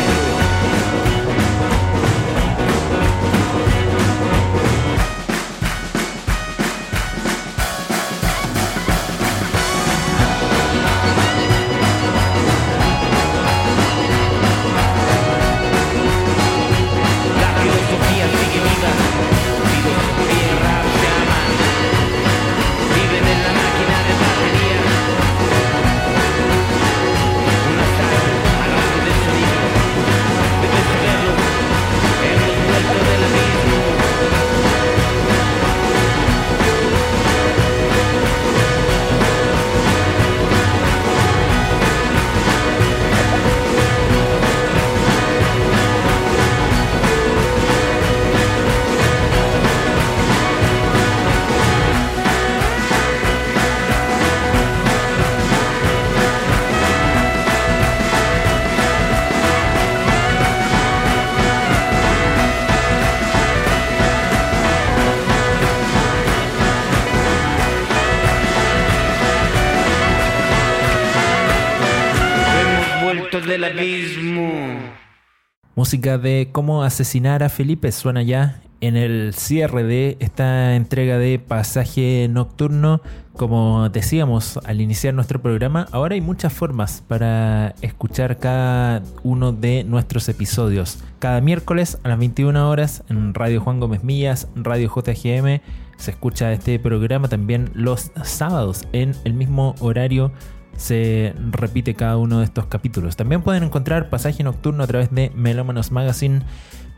Música 75.87 76.19
de 76.19 76.49
cómo 76.51 76.83
asesinar 76.83 77.45
a 77.45 77.49
Felipe 77.49 77.93
suena 77.93 78.21
ya 78.25 78.61
en 78.81 78.97
el 78.97 79.33
cierre 79.35 79.85
de 79.85 80.17
esta 80.19 80.75
entrega 80.75 81.17
de 81.17 81.39
Pasaje 81.39 82.27
Nocturno. 82.29 83.01
Como 83.35 83.89
decíamos 83.91 84.59
al 84.65 84.81
iniciar 84.81 85.15
nuestro 85.15 85.41
programa, 85.41 85.87
ahora 85.93 86.17
hay 86.17 86.21
muchas 86.21 86.53
formas 86.53 87.05
para 87.07 87.77
escuchar 87.83 88.39
cada 88.39 89.05
uno 89.23 89.53
de 89.53 89.85
nuestros 89.85 90.29
episodios. 90.29 90.99
Cada 91.21 91.41
miércoles 91.41 91.99
a 92.03 92.09
las 92.09 92.19
21 92.19 92.69
horas 92.69 93.05
en 93.09 93.33
Radio 93.33 93.61
Juan 93.61 93.79
Gómez 93.79 94.03
Millas, 94.03 94.49
Radio 94.57 94.93
JGM, 94.93 95.61
se 95.99 96.11
escucha 96.11 96.51
este 96.53 96.81
programa 96.81 97.29
también 97.29 97.71
los 97.75 98.11
sábados 98.25 98.89
en 98.93 99.15
el 99.23 99.35
mismo 99.35 99.77
horario 99.79 100.33
se 100.77 101.35
repite 101.51 101.95
cada 101.95 102.17
uno 102.17 102.39
de 102.39 102.45
estos 102.45 102.67
capítulos. 102.67 103.17
También 103.17 103.43
pueden 103.43 103.65
encontrar 103.65 104.11
Pasaje 104.11 104.43
Nocturno 104.43 104.85
a 104.85 104.87
través 104.87 105.11
de 105.11 105.31
Melómanos 105.35 105.91
Magazine, 105.91 106.43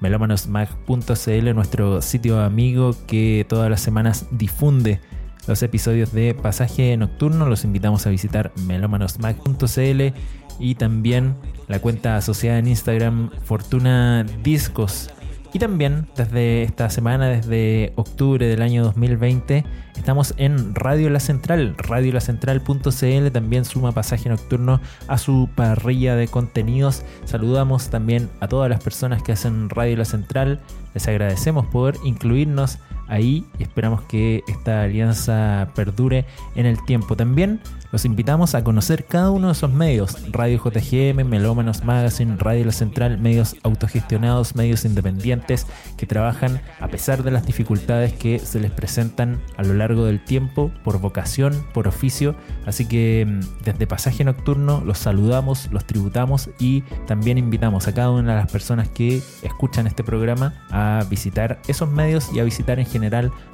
melómanosmag.cl, 0.01 1.55
nuestro 1.55 2.03
sitio 2.03 2.41
amigo 2.41 2.95
que 3.07 3.47
todas 3.49 3.71
las 3.71 3.81
semanas 3.81 4.27
difunde 4.31 5.01
los 5.47 5.63
episodios 5.63 6.13
de 6.13 6.35
Pasaje 6.35 6.97
Nocturno. 6.97 7.47
Los 7.47 7.65
invitamos 7.65 8.07
a 8.07 8.11
visitar 8.11 8.53
melómanosmag.cl 8.67 10.15
y 10.61 10.75
también 10.75 11.35
la 11.69 11.79
cuenta 11.81 12.17
asociada 12.17 12.59
en 12.59 12.69
Instagram 12.69 13.31
Fortuna 13.45 14.25
Discos. 14.43 15.11
Y 15.53 15.59
también 15.59 16.07
desde 16.15 16.63
esta 16.63 16.91
semana, 16.91 17.29
desde 17.29 17.93
octubre 17.97 18.47
del 18.47 18.61
año 18.61 18.85
2020, 18.85 19.65
estamos 19.97 20.35
en 20.37 20.75
Radio 20.75 21.09
La 21.09 21.21
Central. 21.21 21.75
Radiolacentral.cl 21.79 23.31
también 23.33 23.65
suma 23.65 23.93
pasaje 23.93 24.29
nocturno 24.29 24.81
a 25.07 25.17
su 25.17 25.49
parrilla 25.55 26.17
de 26.17 26.29
contenidos. 26.29 27.03
Saludamos 27.25 27.89
también 27.89 28.29
a 28.41 28.49
todas 28.49 28.69
las 28.69 28.85
personas 28.85 29.23
que 29.23 29.33
hacen 29.33 29.71
Radio 29.71 29.97
La 29.97 30.05
Central. 30.05 30.61
Les 30.93 31.09
agradecemos 31.09 31.65
por 31.67 31.97
incluirnos 32.05 32.79
ahí 33.09 33.45
esperamos 33.59 34.03
que 34.03 34.43
esta 34.49 34.83
alianza 34.83 35.69
perdure 35.75 36.27
en 36.55 36.67
el 36.67 36.83
tiempo. 36.85 37.17
También 37.17 37.61
los 37.91 38.05
invitamos 38.05 38.55
a 38.55 38.63
conocer 38.63 39.07
cada 39.07 39.31
uno 39.31 39.47
de 39.47 39.55
esos 39.55 39.73
medios, 39.73 40.31
Radio 40.31 40.63
JGM, 40.63 41.27
Melómanos 41.27 41.85
Magazine, 41.85 42.37
Radio 42.37 42.67
La 42.67 42.73
Central, 42.73 43.19
medios 43.19 43.57
autogestionados, 43.63 44.55
medios 44.55 44.85
independientes 44.85 45.67
que 45.97 46.07
trabajan 46.07 46.61
a 46.81 46.89
pesar 46.89 47.23
de 47.23 47.31
las 47.31 47.47
dificultades 47.47 48.13
que 48.13 48.39
se 48.39 48.61
les 48.61 48.71
presentan 48.71 49.41
a 49.57 49.63
lo 49.63 49.73
largo 49.73 50.05
del 50.05 50.23
tiempo, 50.23 50.71
por 50.85 51.01
vocación, 51.01 51.55
por 51.73 51.89
oficio. 51.89 52.35
Así 52.67 52.87
que 52.87 53.25
mm, 53.27 53.65
desde 53.65 53.87
Pasaje 53.87 54.23
Nocturno 54.23 54.83
los 54.85 54.99
saludamos, 54.99 55.71
los 55.73 55.87
tributamos 55.87 56.51
y 56.59 56.83
también 57.07 57.39
invitamos 57.39 57.89
a 57.89 57.95
cada 57.95 58.11
una 58.11 58.35
de 58.35 58.41
las 58.43 58.53
personas 58.53 58.89
que 58.89 59.23
escuchan 59.43 59.87
este 59.87 60.05
programa 60.05 60.55
a 60.71 61.05
visitar 61.09 61.59
esos 61.69 61.91
medios 61.91 62.31
y 62.35 62.41
a 62.41 62.45
visitar 62.45 62.79
en 62.79 62.87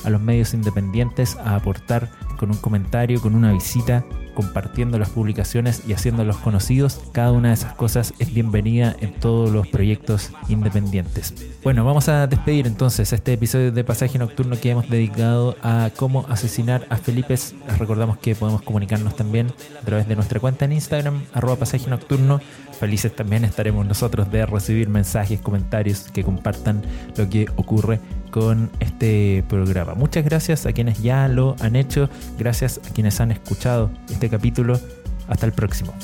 a 0.05 0.11
los 0.11 0.21
medios 0.21 0.55
independientes, 0.55 1.37
a 1.37 1.57
aportar 1.57 2.11
con 2.39 2.51
un 2.51 2.57
comentario, 2.57 3.21
con 3.21 3.35
una 3.35 3.53
visita 3.53 4.05
compartiendo 4.35 4.99
las 4.99 5.11
publicaciones 5.11 5.83
y 5.87 5.93
haciéndolos 5.93 6.37
conocidos. 6.39 7.01
Cada 7.13 7.33
una 7.33 7.49
de 7.49 7.55
esas 7.55 7.75
cosas 7.75 8.13
es 8.19 8.35
bienvenida 8.35 8.95
en 9.01 9.13
todos 9.15 9.51
los 9.51 9.69
proyectos 9.69 10.31
independientes. 10.49 11.35
Bueno, 11.63 11.85
vamos 11.85 12.09
a 12.09 12.27
despedir 12.27 12.67
entonces 12.67 13.13
este 13.13 13.33
episodio 13.33 13.73
de 13.73 13.85
Pasaje 13.85 14.19
Nocturno 14.19 14.59
que 14.61 14.71
hemos 14.71 14.91
dedicado 14.91 15.57
a 15.63 15.91
cómo 15.97 16.27
asesinar 16.29 16.87
a 16.91 16.97
Felipe. 16.97 17.35
Les 17.35 17.79
recordamos 17.79 18.19
que 18.19 18.35
podemos 18.35 18.63
comunicarnos 18.63 19.17
también 19.17 19.53
a 19.81 19.85
través 19.85 20.07
de 20.09 20.17
nuestra 20.17 20.41
cuenta 20.41 20.65
en 20.65 20.73
Instagram, 20.73 21.23
arroba 21.33 21.57
pasaje 21.57 21.89
nocturno. 21.89 22.41
Felices 22.79 23.15
también 23.15 23.45
estaremos 23.45 23.87
nosotros 23.87 24.31
de 24.31 24.45
recibir 24.47 24.89
mensajes, 24.89 25.41
comentarios 25.41 26.11
que 26.13 26.25
compartan 26.25 26.83
lo 27.17 27.29
que 27.29 27.47
ocurre 27.57 28.01
con 28.35 28.69
este 28.81 29.45
programa. 29.49 29.95
Muchas 29.95 30.25
gracias 30.25 30.67
a 30.67 30.73
quienes 30.73 31.01
ya 31.01 31.29
lo 31.29 31.55
han 31.61 31.77
hecho, 31.77 32.11
gracias 32.37 32.81
a 32.85 32.93
quienes 32.93 33.21
han 33.21 33.31
escuchado 33.31 33.93
este 34.11 34.29
capítulo. 34.29 34.81
Hasta 35.29 35.47
el 35.47 35.53
próximo. 35.53 35.95